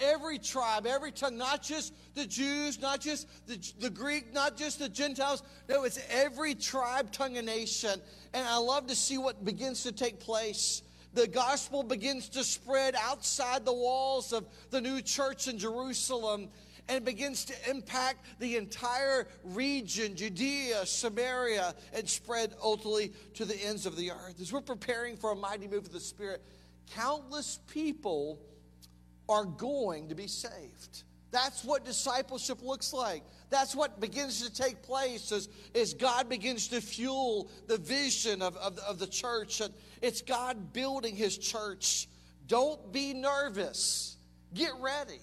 Every 0.00 0.38
tribe, 0.38 0.86
every 0.86 1.10
tongue, 1.10 1.36
not 1.36 1.62
just 1.62 1.92
the 2.14 2.24
Jews, 2.24 2.80
not 2.80 3.00
just 3.00 3.26
the, 3.46 3.58
the 3.80 3.90
Greek, 3.90 4.32
not 4.32 4.56
just 4.56 4.78
the 4.78 4.88
Gentiles. 4.88 5.42
No, 5.68 5.84
it's 5.84 5.98
every 6.08 6.54
tribe, 6.54 7.10
tongue, 7.10 7.36
and 7.36 7.46
nation. 7.46 8.00
And 8.32 8.46
I 8.46 8.58
love 8.58 8.86
to 8.86 8.94
see 8.94 9.18
what 9.18 9.44
begins 9.44 9.82
to 9.82 9.92
take 9.92 10.20
place 10.20 10.82
the 11.14 11.26
gospel 11.26 11.82
begins 11.82 12.28
to 12.30 12.44
spread 12.44 12.94
outside 12.94 13.64
the 13.64 13.72
walls 13.72 14.32
of 14.32 14.46
the 14.70 14.80
new 14.80 15.00
church 15.00 15.48
in 15.48 15.58
Jerusalem. 15.58 16.48
And 16.88 17.04
begins 17.04 17.44
to 17.46 17.70
impact 17.70 18.24
the 18.38 18.56
entire 18.56 19.26
region, 19.44 20.16
Judea, 20.16 20.86
Samaria, 20.86 21.74
and 21.92 22.08
spread 22.08 22.54
ultimately 22.62 23.12
to 23.34 23.44
the 23.44 23.56
ends 23.56 23.86
of 23.86 23.96
the 23.96 24.10
earth. 24.10 24.40
As 24.40 24.52
we're 24.52 24.60
preparing 24.60 25.16
for 25.16 25.32
a 25.32 25.36
mighty 25.36 25.68
move 25.68 25.86
of 25.86 25.92
the 25.92 26.00
Spirit, 26.00 26.42
countless 26.94 27.58
people 27.72 28.40
are 29.28 29.44
going 29.44 30.08
to 30.08 30.14
be 30.14 30.26
saved. 30.26 31.04
That's 31.30 31.62
what 31.62 31.84
discipleship 31.84 32.62
looks 32.62 32.94
like. 32.94 33.22
That's 33.50 33.76
what 33.76 34.00
begins 34.00 34.46
to 34.46 34.54
take 34.54 34.82
place 34.82 35.30
as, 35.30 35.48
as 35.74 35.92
God 35.92 36.28
begins 36.28 36.68
to 36.68 36.80
fuel 36.80 37.50
the 37.66 37.76
vision 37.76 38.40
of, 38.40 38.56
of, 38.56 38.78
of 38.78 38.98
the 38.98 39.06
church. 39.06 39.60
And 39.60 39.72
it's 40.00 40.22
God 40.22 40.72
building 40.72 41.14
his 41.14 41.36
church. 41.36 42.08
Don't 42.46 42.92
be 42.92 43.12
nervous. 43.12 44.16
Get 44.54 44.72
ready. 44.80 45.20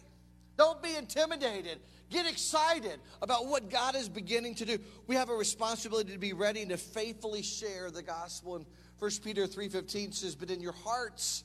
Don't 0.58 0.82
be 0.82 0.96
intimidated. 0.96 1.80
Get 2.10 2.26
excited 2.28 3.00
about 3.22 3.48
what 3.48 3.70
God 3.70 3.96
is 3.96 4.08
beginning 4.08 4.56
to 4.56 4.66
do. 4.66 4.80
We 5.08 5.16
have 5.16 5.30
a 5.30 5.36
responsibility 5.36 6.14
to 6.14 6.20
be 6.20 6.34
ready 6.34 6.66
to 6.66 6.78
faithfully 6.78 7.42
share 7.42 7.92
the 7.92 8.04
gospel. 8.04 8.56
And 8.56 8.66
1 9.00 9.24
Peter 9.24 9.48
3:15 9.48 10.12
says, 10.12 10.36
"But 10.36 10.52
in 10.52 10.62
your 10.62 10.72
hearts 10.72 11.44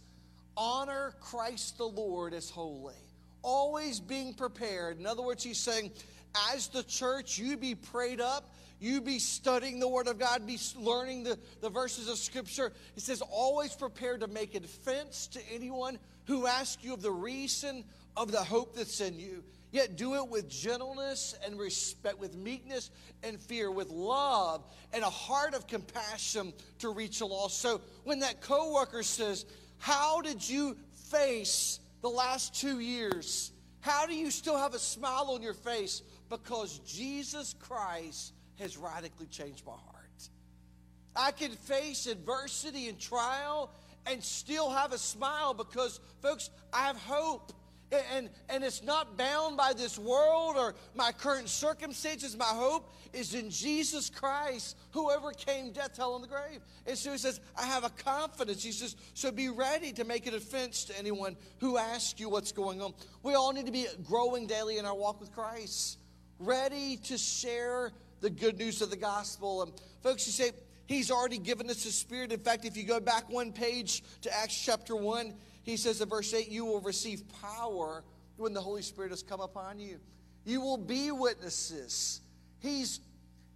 honor 0.56 1.16
Christ 1.20 1.78
the 1.78 1.88
Lord 1.88 2.34
as 2.34 2.50
holy." 2.50 2.94
Always 3.42 4.00
being 4.00 4.34
prepared. 4.34 4.98
In 4.98 5.06
other 5.06 5.22
words, 5.22 5.42
he's 5.42 5.58
saying, 5.58 5.92
as 6.52 6.68
the 6.68 6.82
church, 6.82 7.38
you 7.38 7.56
be 7.56 7.74
prayed 7.74 8.20
up, 8.20 8.50
you 8.80 9.00
be 9.00 9.18
studying 9.18 9.78
the 9.78 9.88
Word 9.88 10.08
of 10.08 10.18
God, 10.18 10.46
be 10.46 10.58
learning 10.76 11.24
the, 11.24 11.38
the 11.60 11.68
verses 11.68 12.08
of 12.08 12.16
Scripture. 12.18 12.72
It 12.96 13.02
says, 13.02 13.22
always 13.22 13.74
prepare 13.74 14.18
to 14.18 14.26
make 14.26 14.54
a 14.54 14.60
defense 14.60 15.26
to 15.28 15.40
anyone 15.52 15.98
who 16.24 16.46
asks 16.46 16.82
you 16.82 16.94
of 16.94 17.02
the 17.02 17.10
reason 17.10 17.84
of 18.16 18.32
the 18.32 18.42
hope 18.42 18.74
that's 18.74 19.00
in 19.00 19.18
you. 19.18 19.44
Yet 19.72 19.96
do 19.96 20.14
it 20.14 20.28
with 20.28 20.48
gentleness 20.48 21.36
and 21.44 21.58
respect, 21.58 22.18
with 22.18 22.34
meekness 22.34 22.90
and 23.22 23.38
fear, 23.38 23.70
with 23.70 23.90
love 23.90 24.64
and 24.92 25.04
a 25.04 25.10
heart 25.10 25.54
of 25.54 25.66
compassion 25.66 26.52
to 26.80 26.88
reach 26.88 27.20
a 27.20 27.26
lost. 27.26 27.60
So 27.60 27.80
when 28.02 28.20
that 28.20 28.40
coworker 28.40 29.02
says, 29.04 29.44
How 29.78 30.22
did 30.22 30.48
you 30.48 30.76
face 31.10 31.78
the 32.02 32.08
last 32.08 32.54
two 32.54 32.80
years? 32.80 33.52
How 33.80 34.06
do 34.06 34.14
you 34.14 34.30
still 34.30 34.58
have 34.58 34.74
a 34.74 34.78
smile 34.78 35.30
on 35.30 35.42
your 35.42 35.54
face? 35.54 36.02
Because 36.28 36.80
Jesus 36.80 37.54
Christ 37.60 38.32
has 38.60 38.76
radically 38.76 39.26
changed 39.26 39.64
my 39.66 39.72
heart. 39.72 40.28
I 41.16 41.32
can 41.32 41.52
face 41.52 42.06
adversity 42.06 42.88
and 42.88 42.98
trial 42.98 43.72
and 44.06 44.22
still 44.22 44.70
have 44.70 44.92
a 44.92 44.98
smile 44.98 45.54
because, 45.54 46.00
folks, 46.22 46.50
I 46.72 46.86
have 46.86 46.96
hope 46.96 47.52
and, 48.14 48.30
and 48.48 48.62
it's 48.62 48.82
not 48.82 49.16
bound 49.16 49.56
by 49.56 49.72
this 49.72 49.98
world 49.98 50.56
or 50.56 50.74
my 50.94 51.12
current 51.12 51.48
circumstances. 51.48 52.36
My 52.36 52.44
hope 52.44 52.88
is 53.12 53.34
in 53.34 53.50
Jesus 53.50 54.10
Christ, 54.10 54.76
who 54.92 55.10
overcame 55.10 55.72
death, 55.72 55.96
hell, 55.96 56.14
and 56.14 56.22
the 56.22 56.28
grave. 56.28 56.60
And 56.86 56.96
so 56.96 57.12
he 57.12 57.18
says, 57.18 57.40
I 57.58 57.66
have 57.66 57.84
a 57.84 57.90
confidence. 57.90 58.62
He 58.62 58.72
says, 58.72 58.94
so 59.14 59.32
be 59.32 59.48
ready 59.48 59.92
to 59.94 60.04
make 60.04 60.26
a 60.26 60.30
defense 60.30 60.84
to 60.84 60.98
anyone 60.98 61.36
who 61.58 61.78
asks 61.78 62.20
you 62.20 62.28
what's 62.28 62.52
going 62.52 62.80
on. 62.80 62.94
We 63.22 63.34
all 63.34 63.52
need 63.52 63.66
to 63.66 63.72
be 63.72 63.86
growing 64.04 64.46
daily 64.46 64.78
in 64.78 64.84
our 64.84 64.94
walk 64.94 65.20
with 65.20 65.32
Christ, 65.32 65.98
ready 66.38 66.96
to 67.04 67.18
share 67.18 67.90
the 68.20 68.30
good 68.30 68.58
news 68.58 68.82
of 68.82 68.90
the 68.90 68.96
gospel. 68.96 69.62
And 69.62 69.72
folks, 70.02 70.26
you 70.26 70.32
say, 70.32 70.52
He's 70.86 71.12
already 71.12 71.38
given 71.38 71.70
us 71.70 71.84
the 71.84 71.90
Spirit. 71.90 72.32
In 72.32 72.40
fact, 72.40 72.64
if 72.64 72.76
you 72.76 72.82
go 72.82 72.98
back 72.98 73.30
one 73.30 73.52
page 73.52 74.02
to 74.22 74.36
Acts 74.36 74.60
chapter 74.60 74.96
1, 74.96 75.32
he 75.62 75.76
says 75.76 76.00
in 76.00 76.08
verse 76.08 76.34
8, 76.34 76.48
You 76.48 76.64
will 76.64 76.80
receive 76.80 77.22
power 77.40 78.02
when 78.36 78.54
the 78.54 78.60
Holy 78.60 78.82
Spirit 78.82 79.10
has 79.10 79.22
come 79.22 79.40
upon 79.40 79.78
you. 79.78 80.00
You 80.44 80.60
will 80.60 80.78
be 80.78 81.12
witnesses. 81.12 82.22
He's 82.58 82.98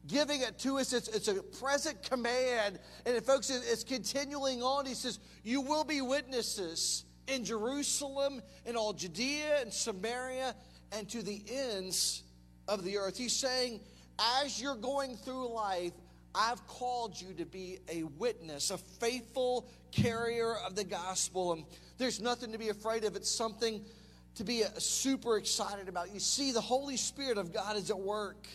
giving 0.07 0.43
it 0.43 0.61
to 0.61 0.79
us. 0.79 0.93
It's, 0.93 1.09
it's 1.09 1.27
a 1.27 1.43
present 1.43 2.09
command. 2.09 2.79
And 3.05 3.21
folks, 3.25 3.51
it's 3.51 3.83
continuing 3.83 4.63
on. 4.63 4.87
He 4.87 4.95
says, 4.95 5.19
You 5.43 5.61
will 5.61 5.85
be 5.85 6.03
witnesses 6.03 7.05
in 7.27 7.45
Jerusalem, 7.45 8.43
in 8.65 8.77
all 8.77 8.93
Judea 8.93 9.61
and 9.61 9.73
Samaria, 9.73 10.55
and 10.93 11.09
to 11.09 11.23
the 11.23 11.43
ends 11.49 12.23
of 12.69 12.85
the 12.85 12.99
earth. 12.99 13.17
He's 13.17 13.35
saying, 13.35 13.81
as 14.19 14.61
you're 14.61 14.77
going 14.77 15.17
through 15.17 15.53
life, 15.53 15.93
I've 16.35 16.67
called 16.67 17.21
you 17.21 17.33
to 17.35 17.45
be 17.45 17.79
a 17.89 18.03
witness, 18.03 18.71
a 18.71 18.79
faithful 18.79 19.69
carrier 19.93 20.57
of 20.67 20.75
the 20.75 20.85
gospel. 20.85 21.53
And 21.53 21.65
there's 21.97 22.21
nothing 22.21 22.53
to 22.53 22.59
be 22.59 22.71
afraid 22.71 23.05
of. 23.05 23.15
It's 23.15 23.31
something 23.31 23.85
to 24.35 24.45
be 24.45 24.65
uh, 24.65 24.69
super 24.79 25.37
excited 25.37 25.89
about. 25.89 26.13
You 26.13 26.19
see, 26.19 26.51
the 26.51 26.61
Holy 26.61 26.97
Spirit 26.97 27.39
of 27.39 27.53
God 27.53 27.77
is 27.77 27.91
at 27.91 27.99
work. 27.99 28.49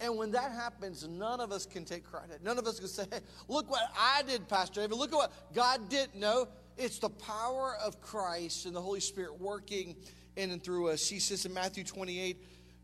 And 0.00 0.18
when 0.18 0.32
that 0.32 0.52
happens, 0.52 1.08
none 1.08 1.40
of 1.40 1.50
us 1.50 1.64
can 1.64 1.84
take 1.84 2.04
credit. 2.04 2.42
None 2.42 2.58
of 2.58 2.66
us 2.66 2.78
can 2.78 2.88
say, 2.88 3.06
hey, 3.10 3.20
look 3.48 3.70
what 3.70 3.90
I 3.98 4.22
did, 4.22 4.46
Pastor 4.48 4.82
David. 4.82 4.96
Look 4.96 5.12
at 5.12 5.16
what 5.16 5.54
God 5.54 5.88
did. 5.88 6.14
No, 6.14 6.48
it's 6.76 6.98
the 6.98 7.08
power 7.08 7.76
of 7.82 8.00
Christ 8.02 8.66
and 8.66 8.74
the 8.74 8.82
Holy 8.82 9.00
Spirit 9.00 9.40
working 9.40 9.96
in 10.36 10.50
and 10.50 10.62
through 10.62 10.90
us. 10.90 11.08
He 11.08 11.20
says 11.20 11.46
in 11.46 11.54
Matthew 11.54 11.84
28, 11.84 12.36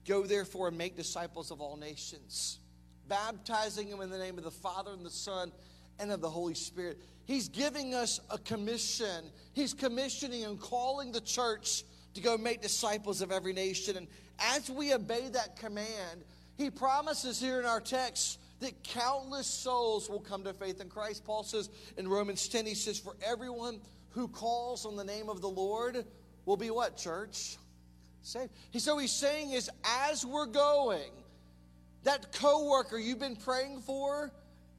Go 0.07 0.25
therefore 0.25 0.69
and 0.69 0.79
make 0.79 0.97
disciples 0.97 1.51
of 1.51 1.61
all 1.61 1.77
nations, 1.77 2.59
baptizing 3.09 3.91
them 3.91 4.01
in 4.01 4.11
the 4.11 4.19
name 4.19 4.39
of 4.39 4.45
the 4.45 4.51
Father 4.51 4.93
and 4.93 5.05
the 5.05 5.11
Son 5.11 5.53
and 5.99 6.11
of 6.11 6.21
the 6.21 6.31
Holy 6.31 6.55
Spirit. 6.55 6.99
He's 7.25 7.49
giving 7.49 7.95
us 7.95 8.21
a 8.31 8.39
commission. 8.39 9.25
He's 9.53 9.75
commissioning 9.75 10.45
and 10.45 10.59
calling 10.59 11.13
the 11.13 11.21
church 11.21 11.85
to 12.15 12.21
go 12.21 12.37
make 12.37 12.61
disciples 12.61 13.23
of 13.23 13.31
every 13.31 13.53
nation. 13.53 13.97
And 13.97 14.09
as 14.39 14.71
we 14.71 14.93
obey 14.93 15.29
that 15.29 15.57
command, 15.57 16.25
he 16.57 16.71
promises 16.71 17.41
here 17.41 17.61
in 17.61 17.67
our 17.67 17.81
text 17.81 18.41
that 18.61 18.83
countless 18.83 19.47
souls 19.47 20.11
will 20.11 20.21
come 20.21 20.45
to 20.45 20.53
faith 20.53 20.81
in 20.81 20.89
Christ. 20.89 21.25
Paul 21.25 21.45
says 21.45 21.71
in 21.97 22.09
Romans 22.09 22.49
10, 22.49 22.67
he 22.67 22.75
says, 22.75 22.99
For 22.99 23.15
everyone 23.23 23.81
who 24.11 24.29
calls 24.29 24.85
on 24.85 24.97
the 24.97 25.05
name 25.05 25.29
of 25.29 25.41
the 25.41 25.49
Lord 25.49 26.05
will 26.45 26.57
be 26.57 26.71
what, 26.71 26.97
church? 26.97 27.57
Saved. 28.23 28.51
So 28.79 28.99
he's 28.99 29.13
saying 29.13 29.51
is 29.53 29.71
as 30.09 30.25
we're 30.25 30.47
going, 30.47 31.11
that 32.05 32.33
coworker 32.33 32.99
you've 32.99 33.19
been 33.19 33.37
praying 33.37 33.81
for, 33.81 34.31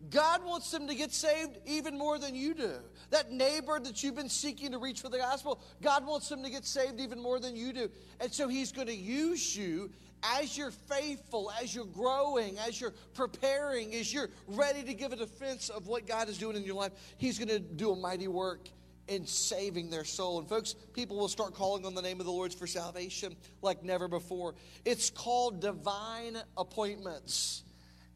God 0.10 0.44
wants 0.44 0.72
them 0.72 0.88
to 0.88 0.96
get 0.96 1.12
saved 1.12 1.58
even 1.66 1.98
more 1.98 2.18
than 2.18 2.34
you 2.34 2.54
do. 2.54 2.74
That 3.12 3.32
neighbor 3.32 3.80
that 3.80 4.04
you've 4.04 4.16
been 4.16 4.30
seeking 4.30 4.72
to 4.72 4.80
reach 4.80 5.02
for 5.02 5.10
the 5.10 5.18
gospel, 5.18 5.62
God 5.82 6.06
wants 6.06 6.28
them 6.30 6.42
to 6.44 6.50
get 6.50 6.66
saved 6.66 7.00
even 7.00 7.22
more 7.22 7.40
than 7.40 7.56
you 7.56 7.72
do. 7.72 7.90
And 8.20 8.34
so 8.34 8.48
He's 8.48 8.72
going 8.72 8.88
to 8.88 8.96
use 8.96 9.56
you 9.56 9.92
as 10.24 10.58
you're 10.58 10.72
faithful, 10.72 11.52
as 11.62 11.76
you're 11.76 11.86
growing, 11.86 12.58
as 12.60 12.80
you're 12.80 12.94
preparing, 13.14 13.94
as 13.96 14.14
you're 14.14 14.30
ready 14.48 14.84
to 14.84 14.94
give 14.94 15.14
a 15.14 15.16
defense 15.16 15.70
of 15.70 15.88
what 15.88 16.08
God 16.08 16.30
is 16.30 16.38
doing 16.38 16.56
in 16.56 16.64
your 16.64 16.76
life. 16.76 16.94
He's 17.18 17.38
going 17.38 17.50
to 17.50 17.60
do 17.60 17.92
a 17.92 17.96
mighty 17.96 18.28
work 18.28 18.70
in 19.12 19.26
saving 19.26 19.90
their 19.90 20.06
soul. 20.06 20.40
And 20.40 20.48
folks, 20.48 20.74
people 20.94 21.18
will 21.18 21.28
start 21.28 21.54
calling 21.54 21.86
on 21.86 21.94
the 21.94 22.02
name 22.02 22.22
of 22.22 22.26
the 22.26 22.32
Lord 22.32 22.54
for 22.54 22.66
salvation 22.66 23.36
like 23.62 23.84
never 23.84 24.08
before. 24.08 24.56
It's 24.86 25.10
called 25.10 25.60
divine 25.60 26.38
appointments. 26.58 27.64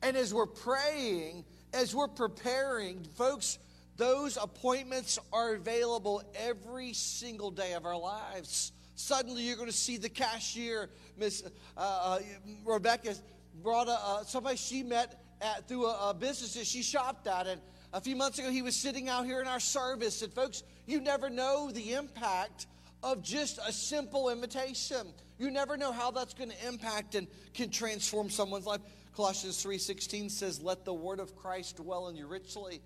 And 0.02 0.16
as 0.16 0.34
we're 0.34 0.46
praying, 0.46 1.44
as 1.74 1.94
we're 1.94 2.08
preparing, 2.08 3.04
folks, 3.18 3.60
those 3.98 4.38
appointments 4.38 5.20
are 5.34 5.56
available 5.56 6.24
every 6.34 6.94
single 6.94 7.52
day 7.52 7.74
of 7.74 7.86
our 7.86 8.00
lives. 8.00 8.72
Suddenly, 8.96 9.44
you're 9.44 9.58
going 9.58 9.68
to 9.68 9.76
see 9.76 9.98
the 9.98 10.08
cashier, 10.08 10.90
Miss 11.18 11.44
uh, 11.76 11.80
uh, 11.80 12.20
Rebecca, 12.64 13.16
brought 13.62 13.90
a, 13.90 14.00
uh, 14.02 14.24
somebody 14.24 14.56
she 14.56 14.82
met 14.82 15.22
at, 15.42 15.68
through 15.68 15.88
a, 15.88 16.12
a 16.12 16.14
business 16.14 16.54
that 16.54 16.66
she 16.66 16.82
shopped 16.82 17.28
at. 17.28 17.48
And 17.48 17.60
a 17.92 18.00
few 18.00 18.16
months 18.16 18.40
ago, 18.40 18.50
he 18.50 18.62
was 18.62 18.78
sitting 18.78 19.10
out 19.10 19.26
here 19.26 19.42
in 19.42 19.48
our 19.48 19.60
service. 19.60 20.22
And, 20.22 20.32
folks, 20.32 20.64
you 20.86 21.02
never 21.02 21.30
know 21.30 21.72
the 21.72 21.94
impact 21.94 22.68
of 23.04 23.22
just 23.22 23.60
a 23.66 23.72
simple 23.72 24.30
invitation. 24.30 25.14
You 25.38 25.52
never 25.52 25.78
know 25.78 25.92
how 25.92 26.12
that's 26.12 26.34
going 26.34 26.52
to 26.52 26.68
impact 26.68 27.16
and 27.16 27.28
can 27.54 27.70
transform 27.70 28.30
someone's 28.30 28.66
life. 28.66 28.82
Colossians 29.16 29.62
3:16 29.62 30.30
says, 30.30 30.62
"Let 30.62 30.86
the 30.86 30.94
word 30.94 31.20
of 31.20 31.36
Christ 31.36 31.78
dwell 31.78 32.08
in 32.08 32.16
you 32.16 32.28
richly, 32.28 32.82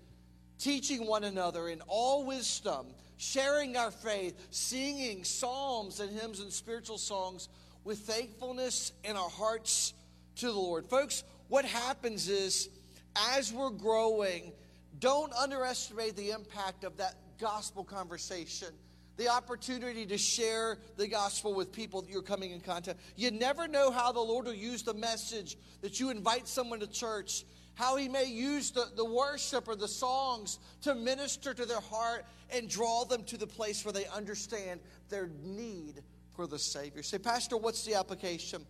teaching 0.58 1.06
one 1.06 1.24
another 1.24 1.68
in 1.68 1.80
all 1.82 2.24
wisdom, 2.24 2.94
sharing 3.16 3.76
our 3.76 3.90
faith, 3.90 4.36
singing 4.50 5.24
psalms 5.24 6.00
and 6.00 6.18
hymns 6.18 6.40
and 6.40 6.52
spiritual 6.52 6.98
songs 6.98 7.48
with 7.82 8.00
thankfulness 8.00 8.92
in 9.04 9.16
our 9.16 9.30
hearts 9.30 9.94
to 10.36 10.46
the 10.46 10.52
Lord." 10.52 10.88
Folks, 10.88 11.24
what 11.48 11.64
happens 11.64 12.28
is 12.28 12.68
as 13.16 13.52
we're 13.52 13.70
growing, 13.70 14.52
don't 14.98 15.32
underestimate 15.32 16.14
the 16.14 16.30
impact 16.30 16.84
of 16.84 16.96
that 16.98 17.16
gospel 17.40 17.84
conversation 17.84 18.68
the 19.20 19.28
opportunity 19.28 20.06
to 20.06 20.16
share 20.16 20.78
the 20.96 21.06
gospel 21.06 21.52
with 21.52 21.72
people 21.72 22.00
that 22.00 22.10
you're 22.10 22.22
coming 22.22 22.52
in 22.52 22.60
contact. 22.60 22.98
You 23.16 23.30
never 23.30 23.68
know 23.68 23.90
how 23.90 24.12
the 24.12 24.20
Lord 24.20 24.46
will 24.46 24.54
use 24.54 24.82
the 24.82 24.94
message 24.94 25.58
that 25.82 26.00
you 26.00 26.08
invite 26.08 26.48
someone 26.48 26.80
to 26.80 26.86
church, 26.86 27.44
how 27.74 27.96
He 27.96 28.08
may 28.08 28.24
use 28.24 28.70
the, 28.70 28.86
the 28.96 29.04
worship 29.04 29.68
or 29.68 29.76
the 29.76 29.88
songs 29.88 30.58
to 30.82 30.94
minister 30.94 31.52
to 31.52 31.66
their 31.66 31.80
heart 31.80 32.24
and 32.50 32.66
draw 32.66 33.04
them 33.04 33.22
to 33.24 33.36
the 33.36 33.46
place 33.46 33.84
where 33.84 33.92
they 33.92 34.06
understand 34.06 34.80
their 35.10 35.28
need 35.44 36.02
for 36.34 36.46
the 36.46 36.58
Savior. 36.58 37.02
Say, 37.02 37.18
Pastor, 37.18 37.58
what's 37.58 37.84
the 37.84 37.96
application? 37.96 38.64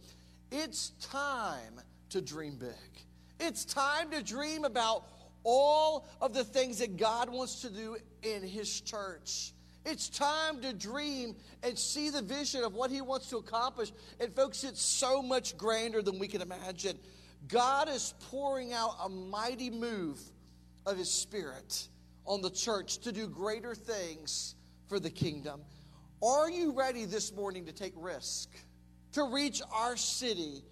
It's 0.51 0.91
time 1.01 1.81
to 2.09 2.21
dream 2.21 2.57
big. 2.57 3.05
It's 3.39 3.64
time 3.64 4.11
to 4.11 4.21
dream 4.21 4.64
about 4.64 5.05
all 5.45 6.07
of 6.20 6.34
the 6.34 6.45
things 6.45 6.78
that 6.78 6.97
God 6.97 7.30
wants 7.30 7.62
to 7.62 7.70
do 7.70 7.97
in 8.22 8.43
His 8.43 8.80
church. 8.80 9.53
It's 9.86 10.09
time 10.09 10.61
to 10.61 10.74
dream 10.74 11.36
and 11.62 11.78
see 11.78 12.11
the 12.11 12.22
vision 12.22 12.64
of 12.64 12.74
what 12.74 12.91
He 12.91 13.01
wants 13.01 13.30
to 13.30 13.38
accomplish. 13.38 13.93
And, 14.20 14.34
folks, 14.34 14.62
it's 14.64 14.82
so 14.82 15.22
much 15.22 15.57
grander 15.57 16.03
than 16.03 16.18
we 16.18 16.28
can 16.28 16.43
imagine. 16.43 16.99
God 17.49 17.88
is 17.88 18.14
pouring 18.30 18.72
out 18.74 18.97
a 19.03 19.09
mighty 19.09 19.70
move 19.70 20.20
of 20.84 20.99
His 20.99 21.11
Spirit 21.11 21.88
on 22.26 22.43
the 22.43 22.51
church 22.51 22.99
to 22.99 23.12
do 23.12 23.26
greater 23.26 23.74
things 23.74 24.55
for 24.88 25.01
the 25.01 25.11
kingdom. 25.11 25.62
Are 26.22 26.51
you 26.51 26.72
ready 26.72 27.07
this 27.07 27.32
morning 27.34 27.64
to 27.64 27.72
take 27.72 27.95
risk, 27.97 28.51
to 29.12 29.24
reach 29.24 29.62
our 29.72 29.97
city 29.97 30.62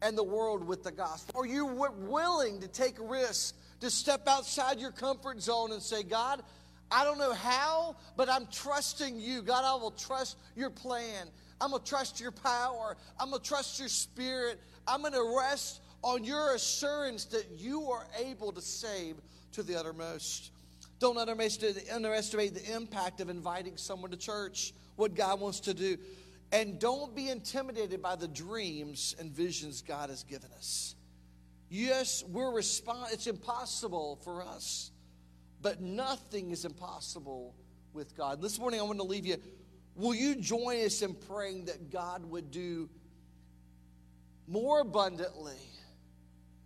and 0.00 0.16
the 0.16 0.22
world 0.22 0.64
with 0.64 0.84
the 0.84 0.92
gospel? 0.92 1.40
Are 1.40 1.46
you 1.46 1.66
willing 1.66 2.60
to 2.60 2.68
take 2.68 2.96
risk, 3.00 3.56
to 3.80 3.90
step 3.90 4.26
outside 4.28 4.80
your 4.80 4.90
comfort 4.90 5.42
zone 5.42 5.72
and 5.72 5.82
say, 5.82 6.02
God, 6.02 6.42
I 6.90 7.04
don't 7.04 7.18
know 7.18 7.32
how, 7.32 7.96
but 8.16 8.28
I'm 8.28 8.46
trusting 8.52 9.18
you. 9.20 9.42
God, 9.42 9.64
I 9.64 9.80
will 9.80 9.90
trust 9.90 10.36
your 10.54 10.70
plan. 10.70 11.26
I'm 11.60 11.70
going 11.70 11.82
to 11.82 11.88
trust 11.88 12.20
your 12.20 12.32
power. 12.32 12.96
I'm 13.18 13.30
going 13.30 13.42
to 13.42 13.48
trust 13.48 13.78
your 13.78 13.88
spirit. 13.88 14.60
I'm 14.86 15.00
going 15.00 15.12
to 15.14 15.36
rest 15.38 15.80
on 16.02 16.24
your 16.24 16.54
assurance 16.54 17.24
that 17.26 17.46
you 17.56 17.90
are 17.90 18.06
able 18.24 18.52
to 18.52 18.60
save 18.60 19.16
to 19.52 19.62
the 19.62 19.78
uttermost. 19.78 20.50
Don't 20.98 21.18
underestimate 21.18 22.54
the 22.54 22.74
impact 22.74 23.20
of 23.20 23.28
inviting 23.28 23.76
someone 23.76 24.10
to 24.10 24.16
church, 24.16 24.72
what 24.96 25.14
God 25.14 25.40
wants 25.40 25.60
to 25.60 25.74
do. 25.74 25.98
And 26.52 26.78
don't 26.78 27.14
be 27.14 27.28
intimidated 27.28 28.00
by 28.00 28.16
the 28.16 28.28
dreams 28.28 29.16
and 29.18 29.30
visions 29.30 29.82
God 29.82 30.10
has 30.10 30.22
given 30.22 30.50
us. 30.56 30.94
Yes, 31.68 32.24
we're 32.28 32.52
respond 32.52 33.08
it's 33.12 33.26
impossible 33.26 34.20
for 34.22 34.42
us, 34.42 34.90
but 35.60 35.80
nothing 35.80 36.50
is 36.50 36.64
impossible 36.64 37.54
with 37.92 38.16
God. 38.16 38.40
This 38.40 38.58
morning 38.58 38.80
I 38.80 38.82
want 38.84 38.98
to 38.98 39.04
leave 39.04 39.26
you. 39.26 39.36
Will 39.94 40.14
you 40.14 40.36
join 40.36 40.84
us 40.84 41.02
in 41.02 41.14
praying 41.14 41.64
that 41.66 41.90
God 41.90 42.24
would 42.24 42.50
do 42.50 42.88
more 44.46 44.80
abundantly 44.80 45.58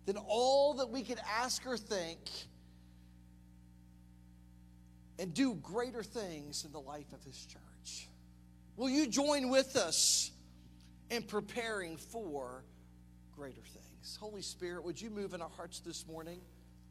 than 0.05 0.17
all 0.17 0.75
that 0.75 0.89
we 0.89 1.03
could 1.03 1.19
ask 1.39 1.65
or 1.65 1.77
think? 1.77 2.19
and 5.21 5.35
do 5.35 5.53
greater 5.53 6.01
things 6.01 6.65
in 6.65 6.71
the 6.71 6.81
life 6.81 7.13
of 7.13 7.23
his 7.23 7.45
church. 7.45 8.07
Will 8.75 8.89
you 8.89 9.05
join 9.05 9.49
with 9.49 9.75
us 9.75 10.31
in 11.11 11.21
preparing 11.21 11.95
for 11.95 12.63
greater 13.35 13.61
things? 14.01 14.17
Holy 14.19 14.41
Spirit, 14.41 14.83
would 14.83 15.01
you 15.01 15.09
move 15.09 15.33
in 15.33 15.41
our 15.41 15.49
hearts 15.49 15.79
this 15.79 16.05
morning? 16.07 16.39